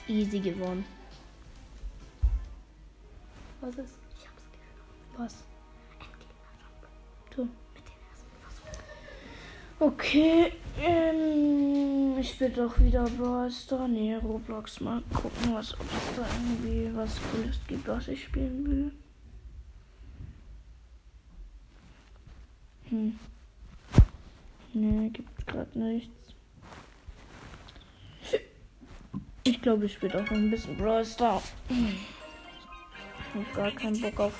Easy 0.08 0.40
gewonnen. 0.40 0.86
Was 3.60 3.76
ist? 3.76 4.00
Ich 4.18 4.28
hab's 4.28 4.44
gehört. 4.54 5.18
Was? 5.18 5.44
Du. 7.36 7.50
Okay, 9.80 10.54
ähm, 10.82 12.18
ich 12.18 12.38
bin 12.38 12.54
doch 12.54 12.80
wieder 12.80 13.04
Brawl 13.04 13.52
Star. 13.52 13.90
Nee, 13.90 14.16
Roblox 14.16 14.80
mal 14.80 15.02
gucken, 15.14 15.54
was, 15.54 15.74
ob 15.74 15.82
es 15.82 16.16
da 16.16 16.26
irgendwie 16.26 16.96
was 16.96 17.20
Cooles 17.32 17.60
gibt, 17.68 17.86
was 17.90 18.08
ich 18.08 18.24
spielen 18.24 18.66
will. 18.66 18.92
Hm. 22.94 23.18
Nee, 24.74 25.10
gibt's 25.10 25.46
gerade 25.48 25.80
nichts. 25.80 26.36
Ich 29.44 29.53
glaube, 29.64 29.86
ich 29.86 29.94
spiele 29.94 30.20
auch 30.20 30.30
noch 30.30 30.38
ein 30.38 30.52
bisschen 30.52 30.78
Brawl 30.78 31.04
Star. 31.04 31.42
Ich 31.70 33.40
hab 33.40 33.54
gar 33.56 33.72
keinen 33.72 34.00
Bock 34.00 34.20
auf 34.20 34.34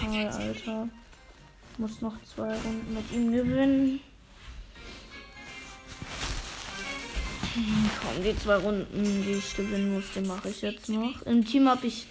Karl, 0.00 0.26
Alter. 0.26 0.88
Muss 1.78 2.00
noch 2.00 2.14
zwei 2.24 2.52
Runden 2.54 2.94
mit 2.94 3.12
ihm 3.12 3.32
gewinnen. 3.32 4.00
Komm, 7.54 8.24
die 8.24 8.36
zwei 8.36 8.56
Runden, 8.56 9.24
die 9.24 9.32
ich 9.32 9.54
gewinnen 9.54 9.94
muss, 9.94 10.04
die 10.16 10.22
mache 10.22 10.48
ich 10.48 10.62
jetzt 10.62 10.88
noch. 10.88 11.22
Im 11.22 11.44
Team 11.44 11.68
habe 11.68 11.86
ich 11.86 12.06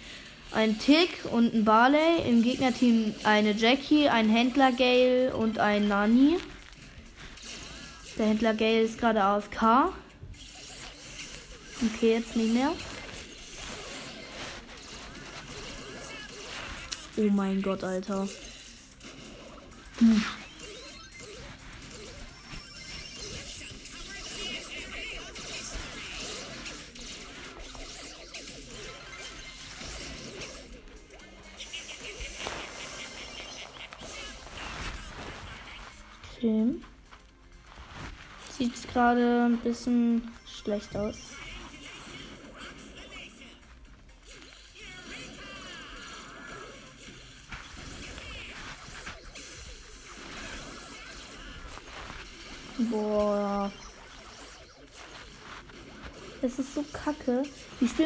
einen 0.52 0.78
Tick 0.78 1.24
und 1.30 1.52
einen 1.52 1.64
Barley. 1.64 2.28
Im 2.28 2.42
Gegnerteam 2.42 3.14
eine 3.24 3.52
Jackie, 3.52 4.08
ein 4.08 4.28
Händler 4.28 4.72
Gale 4.72 5.34
und 5.34 5.58
ein 5.58 5.88
Nani. 5.88 6.36
Der 8.18 8.26
Händler 8.26 8.54
Gale 8.54 8.82
ist 8.82 8.98
gerade 8.98 9.22
AFK. 9.22 9.92
Okay, 11.84 12.12
jetzt 12.12 12.36
nicht 12.36 12.54
mehr. 12.54 12.72
Oh 17.16 17.30
mein 17.30 17.60
Gott, 17.60 17.82
Alter. 17.82 18.28
Hm. 19.98 20.24
Okay. 36.36 36.74
Sieht 38.56 38.92
gerade 38.92 39.46
ein 39.46 39.58
bisschen 39.58 40.30
schlecht 40.46 40.94
aus. 40.94 41.16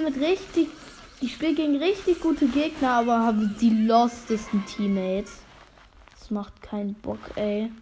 Mit 0.06 0.16
richtig. 0.20 0.68
Die 1.20 1.28
spielen 1.28 1.56
gegen 1.56 1.76
richtig 1.76 2.20
gute 2.20 2.46
Gegner, 2.46 2.92
aber 2.92 3.18
haben 3.20 3.56
die 3.60 3.70
lostesten 3.86 4.64
Teammates. 4.66 5.40
Das 6.18 6.30
macht 6.30 6.62
keinen 6.62 6.94
Bock, 6.94 7.18
ey. 7.34 7.72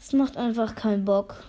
Es 0.00 0.12
macht 0.12 0.36
einfach 0.36 0.74
keinen 0.74 1.04
Bock. 1.04 1.44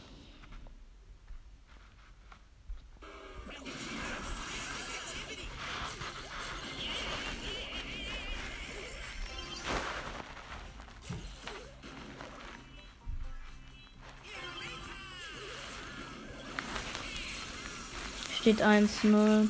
Steht 18.51 18.65
1-0. 18.65 19.47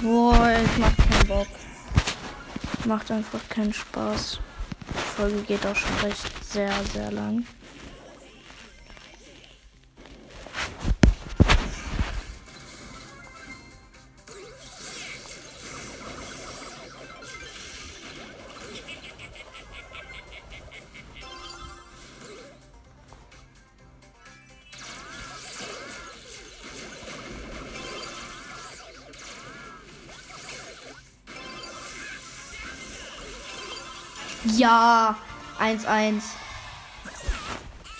Boah, 0.00 0.48
es 0.48 0.78
macht 0.78 0.96
keinen 0.96 1.26
Bock. 1.26 1.48
Macht 2.84 3.10
einfach 3.10 3.40
keinen 3.48 3.72
Spaß. 3.72 4.38
Die 4.94 5.16
Folge 5.16 5.42
geht 5.42 5.66
auch 5.66 5.74
schon 5.74 5.96
recht 6.04 6.44
sehr, 6.44 6.72
sehr 6.92 7.10
lang. 7.10 7.44
Ja, 34.72 35.18
1-1. 35.60 36.22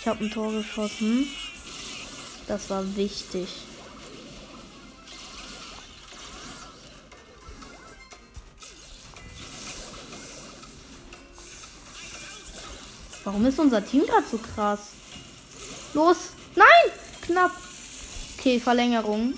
Ich 0.00 0.08
habe 0.08 0.24
ein 0.24 0.30
Tor 0.30 0.50
geschossen. 0.52 1.28
Das 2.48 2.70
war 2.70 2.96
wichtig. 2.96 3.46
Warum 13.24 13.44
ist 13.44 13.58
unser 13.58 13.84
Team 13.84 14.06
gerade 14.06 14.24
so 14.30 14.38
krass? 14.38 14.80
Los! 15.92 16.16
Nein! 16.56 16.66
Knapp. 17.20 17.52
Okay, 18.38 18.58
Verlängerung. 18.58 19.34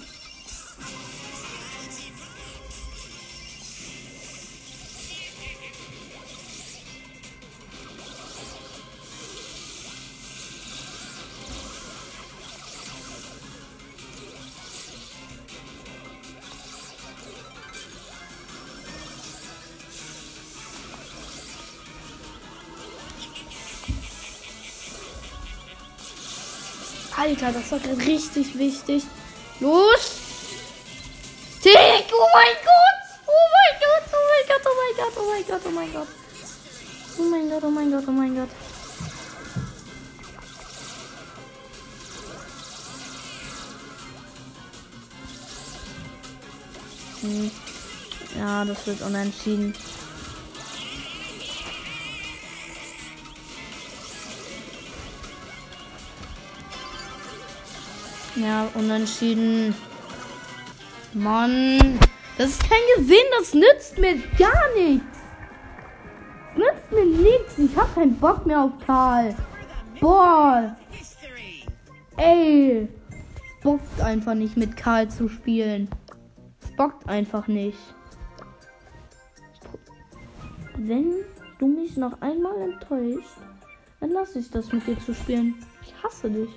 Alter, 27.34 27.58
das 27.58 27.72
war 27.72 27.80
gerade 27.80 27.98
richtig 28.06 28.56
wichtig. 28.56 29.02
Los! 29.58 30.18
Tick! 31.62 31.74
Oh 32.12 32.28
mein 32.32 32.54
Gott! 32.62 33.00
Oh 33.26 33.46
mein 33.54 33.74
Gott! 33.80 34.06
Oh 34.12 34.24
mein 34.30 34.46
Gott! 34.48 34.62
Oh 34.66 34.76
mein 34.78 34.94
Gott! 34.96 35.16
Oh 35.16 35.24
mein 35.24 35.44
Gott! 35.46 35.62
Oh 35.66 35.70
mein 35.70 35.92
Gott! 35.92 36.08
Oh 37.18 37.30
mein 37.30 37.50
Gott! 37.50 37.64
Oh 37.64 37.70
mein 37.70 37.90
Gott! 37.90 38.04
Oh 38.06 38.12
mein 38.12 38.34
Gott! 38.36 38.48
Hm. 47.22 47.50
Ja, 48.38 48.64
das 48.64 48.86
wird 48.86 49.00
unentschieden. 49.02 49.74
Ja, 58.44 58.68
unentschieden. 58.74 59.74
Mann. 61.14 61.98
Das 62.36 62.50
ist 62.50 62.60
kein 62.68 62.82
Gewinn, 62.98 63.24
das 63.38 63.54
nützt 63.54 63.96
mir 63.96 64.16
gar 64.38 64.74
nichts. 64.76 65.18
Das 66.48 66.56
nützt 66.58 66.92
mir 66.92 67.06
nichts. 67.06 67.58
Ich 67.58 67.74
hab 67.74 67.94
keinen 67.94 68.18
Bock 68.18 68.44
mehr 68.44 68.60
auf 68.60 68.72
Karl. 68.84 69.34
Boah. 69.98 70.76
Ey. 72.18 72.86
Bockt 73.62 74.00
einfach 74.02 74.34
nicht 74.34 74.58
mit 74.58 74.76
Karl 74.76 75.08
zu 75.08 75.26
spielen. 75.30 75.88
Es 76.60 76.76
bockt 76.76 77.08
einfach 77.08 77.46
nicht. 77.46 77.78
Wenn 80.76 81.14
du 81.58 81.66
mich 81.66 81.96
noch 81.96 82.20
einmal 82.20 82.60
enttäuscht, 82.60 83.38
dann 84.00 84.10
lasse 84.10 84.40
ich 84.40 84.50
das 84.50 84.70
mit 84.70 84.86
dir 84.86 85.00
zu 85.00 85.14
spielen. 85.14 85.54
Ich 85.82 85.94
hasse 86.02 86.28
dich. 86.28 86.50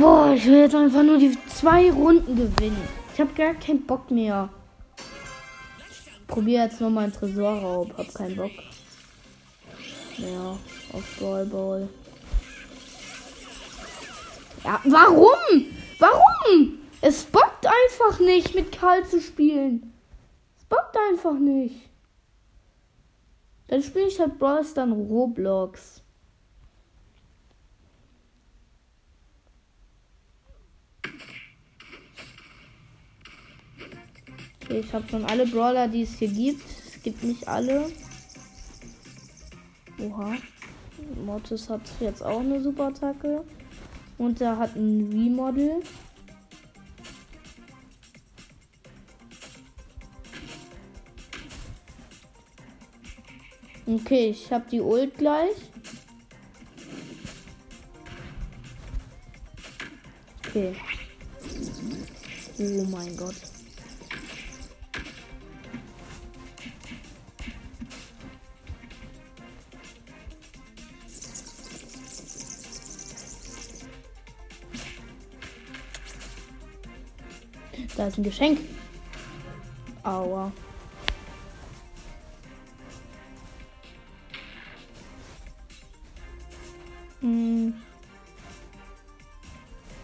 Boah, 0.00 0.32
ich 0.34 0.46
will 0.46 0.60
jetzt 0.60 0.74
einfach 0.74 1.02
nur 1.02 1.18
die 1.18 1.36
zwei 1.46 1.90
Runden 1.90 2.34
gewinnen. 2.34 2.88
Ich 3.12 3.20
habe 3.20 3.34
gar 3.34 3.52
keinen 3.52 3.84
Bock 3.84 4.10
mehr. 4.10 4.48
Ich 5.90 6.26
probiere 6.26 6.64
jetzt 6.64 6.80
nur 6.80 6.88
meinen 6.88 7.12
Tresorraub. 7.12 7.92
Hab 7.98 8.14
keinen 8.14 8.34
Bock. 8.34 8.50
Ja, 10.16 10.56
auf 10.94 11.50
Ball. 11.50 11.86
Ja, 14.64 14.80
warum? 14.84 15.66
Warum? 15.98 16.78
Es 17.02 17.24
bockt 17.24 17.66
einfach 17.66 18.20
nicht, 18.20 18.54
mit 18.54 18.72
Karl 18.72 19.06
zu 19.06 19.20
spielen. 19.20 19.92
Es 20.56 20.64
bockt 20.64 20.96
einfach 21.10 21.34
nicht. 21.34 21.90
Dann 23.68 23.82
spiele 23.82 24.06
ich 24.06 24.18
halt 24.18 24.38
Brawl 24.38 24.64
dann 24.74 24.92
Roblox. 24.92 25.99
Ich 34.70 34.92
habe 34.92 35.08
schon 35.08 35.24
alle 35.24 35.46
Brawler, 35.46 35.88
die 35.88 36.02
es 36.02 36.14
hier 36.18 36.28
gibt. 36.28 36.62
Es 36.86 37.02
gibt 37.02 37.24
nicht 37.24 37.48
alle. 37.48 37.90
Oha. 39.98 40.36
Mortis 41.24 41.68
hat 41.68 41.82
jetzt 41.98 42.22
auch 42.22 42.40
eine 42.40 42.62
super 42.62 42.86
Attacke. 42.86 43.44
Und 44.16 44.40
er 44.40 44.56
hat 44.56 44.76
ein 44.76 45.10
Remodel. 45.10 45.82
Okay, 53.86 54.30
ich 54.30 54.52
habe 54.52 54.66
die 54.70 54.80
Ult 54.80 55.16
gleich. 55.18 55.56
Okay. 60.46 60.76
Oh 62.58 62.84
mein 62.84 63.16
Gott. 63.16 63.49
Da 77.96 78.06
ist 78.06 78.18
ein 78.18 78.24
Geschenk. 78.24 78.60
Aua. 80.02 80.52
Hm. 87.20 87.74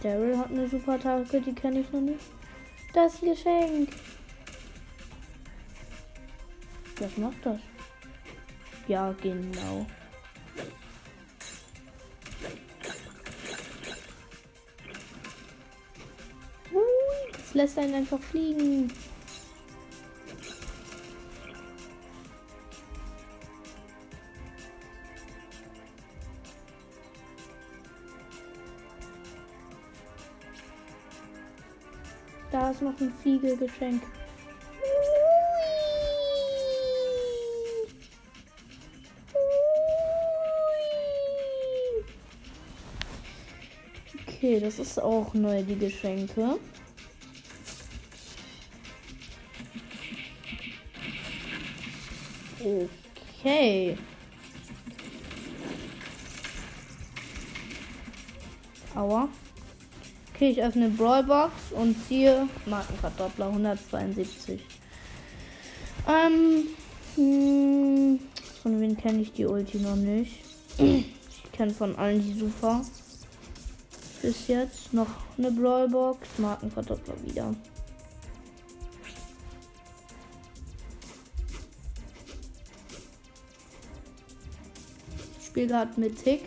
Daryl 0.03 0.37
hat 0.39 0.51
eine 0.51 0.69
super 0.69 0.93
Attacke, 0.93 1.41
die 1.41 1.55
kenne 1.55 1.81
ich 1.81 1.91
noch 1.91 2.01
nicht. 2.01 2.21
Das 2.93 3.15
ist 3.15 3.23
ein 3.23 3.31
Geschenk. 3.31 3.89
Was 6.99 7.17
macht 7.17 7.45
das? 7.45 7.59
Ja, 8.89 9.15
genau. 9.21 9.87
Das 17.47 17.55
lässt 17.55 17.79
einen 17.79 17.95
einfach 17.95 18.19
fliegen. 18.19 18.93
Da 32.51 32.71
ist 32.71 32.83
noch 32.83 33.01
ein 33.01 33.13
Fliegegeschenk. 33.23 34.03
Okay, 44.27 44.59
das 44.59 44.81
ist 44.81 44.99
auch 44.99 45.33
neu, 45.33 45.63
die 45.63 45.79
Geschenke. 45.79 46.59
Okay. 53.57 53.97
Aua. 58.95 59.31
Okay, 60.35 60.51
ich 60.51 60.63
öffne 60.63 60.91
Brawlbox 60.91 61.53
und 61.71 61.97
ziehe 62.07 62.47
Markenverdoppler 62.67 63.47
172. 63.47 64.61
Ähm, 66.07 66.67
hm, 67.15 68.21
von 68.63 68.79
wem 68.79 68.95
kenne 68.95 69.23
ich 69.23 69.33
die 69.33 69.47
Ulti 69.47 69.79
noch 69.79 69.97
nicht? 69.97 70.37
Ich 70.77 71.53
kenne 71.53 71.73
von 71.73 71.97
allen 71.97 72.23
die 72.23 72.39
super. 72.39 72.83
Bis 74.21 74.49
jetzt 74.49 74.93
noch 74.93 75.09
eine 75.39 75.51
Brawlbox, 75.51 76.29
Markenverdoppler 76.37 77.15
wieder. 77.25 77.55
Spiele 85.57 85.69
gerade 85.69 85.99
mit 85.99 86.23
Tick. 86.23 86.43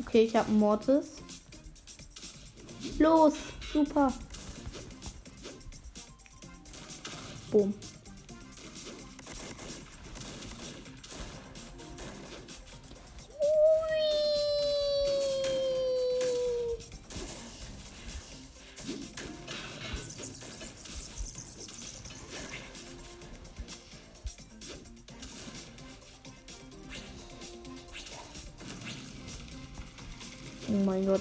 Okay, 0.00 0.22
ich 0.22 0.34
habe 0.34 0.50
Mortis. 0.50 1.04
Los, 2.98 3.34
super. 3.70 4.10
Boom. 7.50 7.74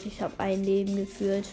Ich 0.08 0.22
habe 0.22 0.39
ein 0.39 0.64
Leben 0.64 0.95
gefühlt. 0.95 1.47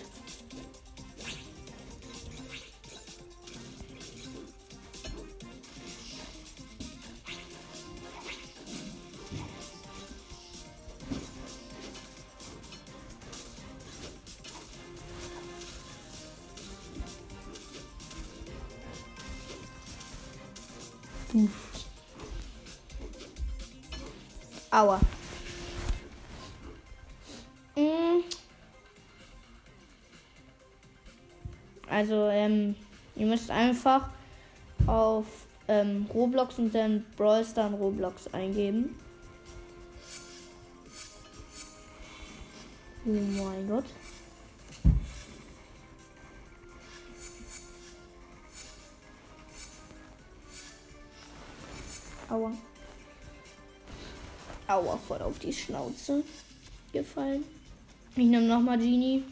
Uff. 21.35 21.65
Also, 31.95 32.29
ähm, 32.29 32.75
ihr 33.15 33.25
müsst 33.25 33.53
einfach 33.53 34.09
auf 34.89 35.27
ähm, 35.69 36.09
Roblox 36.13 36.59
und 36.59 36.75
dann 36.75 37.07
Brawl 37.17 37.45
Star 37.45 37.69
in 37.69 37.75
Roblox 37.75 38.27
eingeben. 38.35 38.99
Oh 43.07 43.11
mein 43.11 43.69
Gott. 43.69 43.85
Aua. 52.29 52.53
Aua, 54.67 54.97
voll 54.97 55.23
auf 55.23 55.39
die 55.39 55.53
Schnauze 55.53 56.25
gefallen. 56.93 57.45
Ich 58.17 58.27
nehme 58.27 58.49
nochmal 58.49 58.79
Genie. 58.79 59.23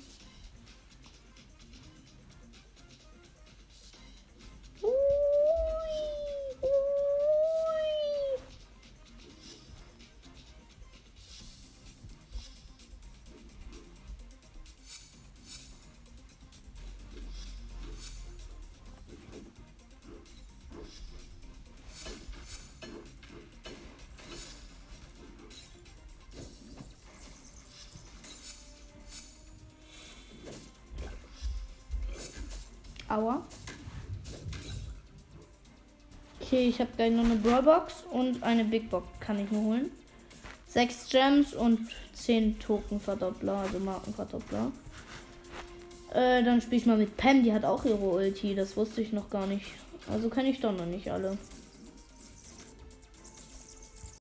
Ich 36.72 36.80
habe 36.80 36.90
gleich 36.96 37.12
noch 37.12 37.24
eine 37.24 37.36
Brawlbox 37.36 38.04
und 38.10 38.42
eine 38.42 38.64
Big 38.64 38.88
Box 38.88 39.06
kann 39.20 39.38
ich 39.38 39.50
mir 39.50 39.60
holen. 39.60 39.90
Sechs 40.66 41.10
Gems 41.10 41.52
und 41.52 41.80
zehn 42.14 42.58
Tokenverdoppler, 42.58 43.56
also 43.56 43.78
Markenverdoppler. 43.78 44.72
Äh, 46.14 46.42
dann 46.42 46.62
spiele 46.62 46.76
ich 46.76 46.86
mal 46.86 46.96
mit 46.96 47.18
Pam, 47.18 47.42
die 47.42 47.52
hat 47.52 47.66
auch 47.66 47.84
ihre 47.84 47.98
Ulti, 47.98 48.54
das 48.54 48.74
wusste 48.74 49.02
ich 49.02 49.12
noch 49.12 49.28
gar 49.28 49.46
nicht. 49.46 49.66
Also 50.10 50.30
kann 50.30 50.46
ich 50.46 50.60
doch 50.60 50.72
noch 50.72 50.86
nicht 50.86 51.10
alle. 51.10 51.36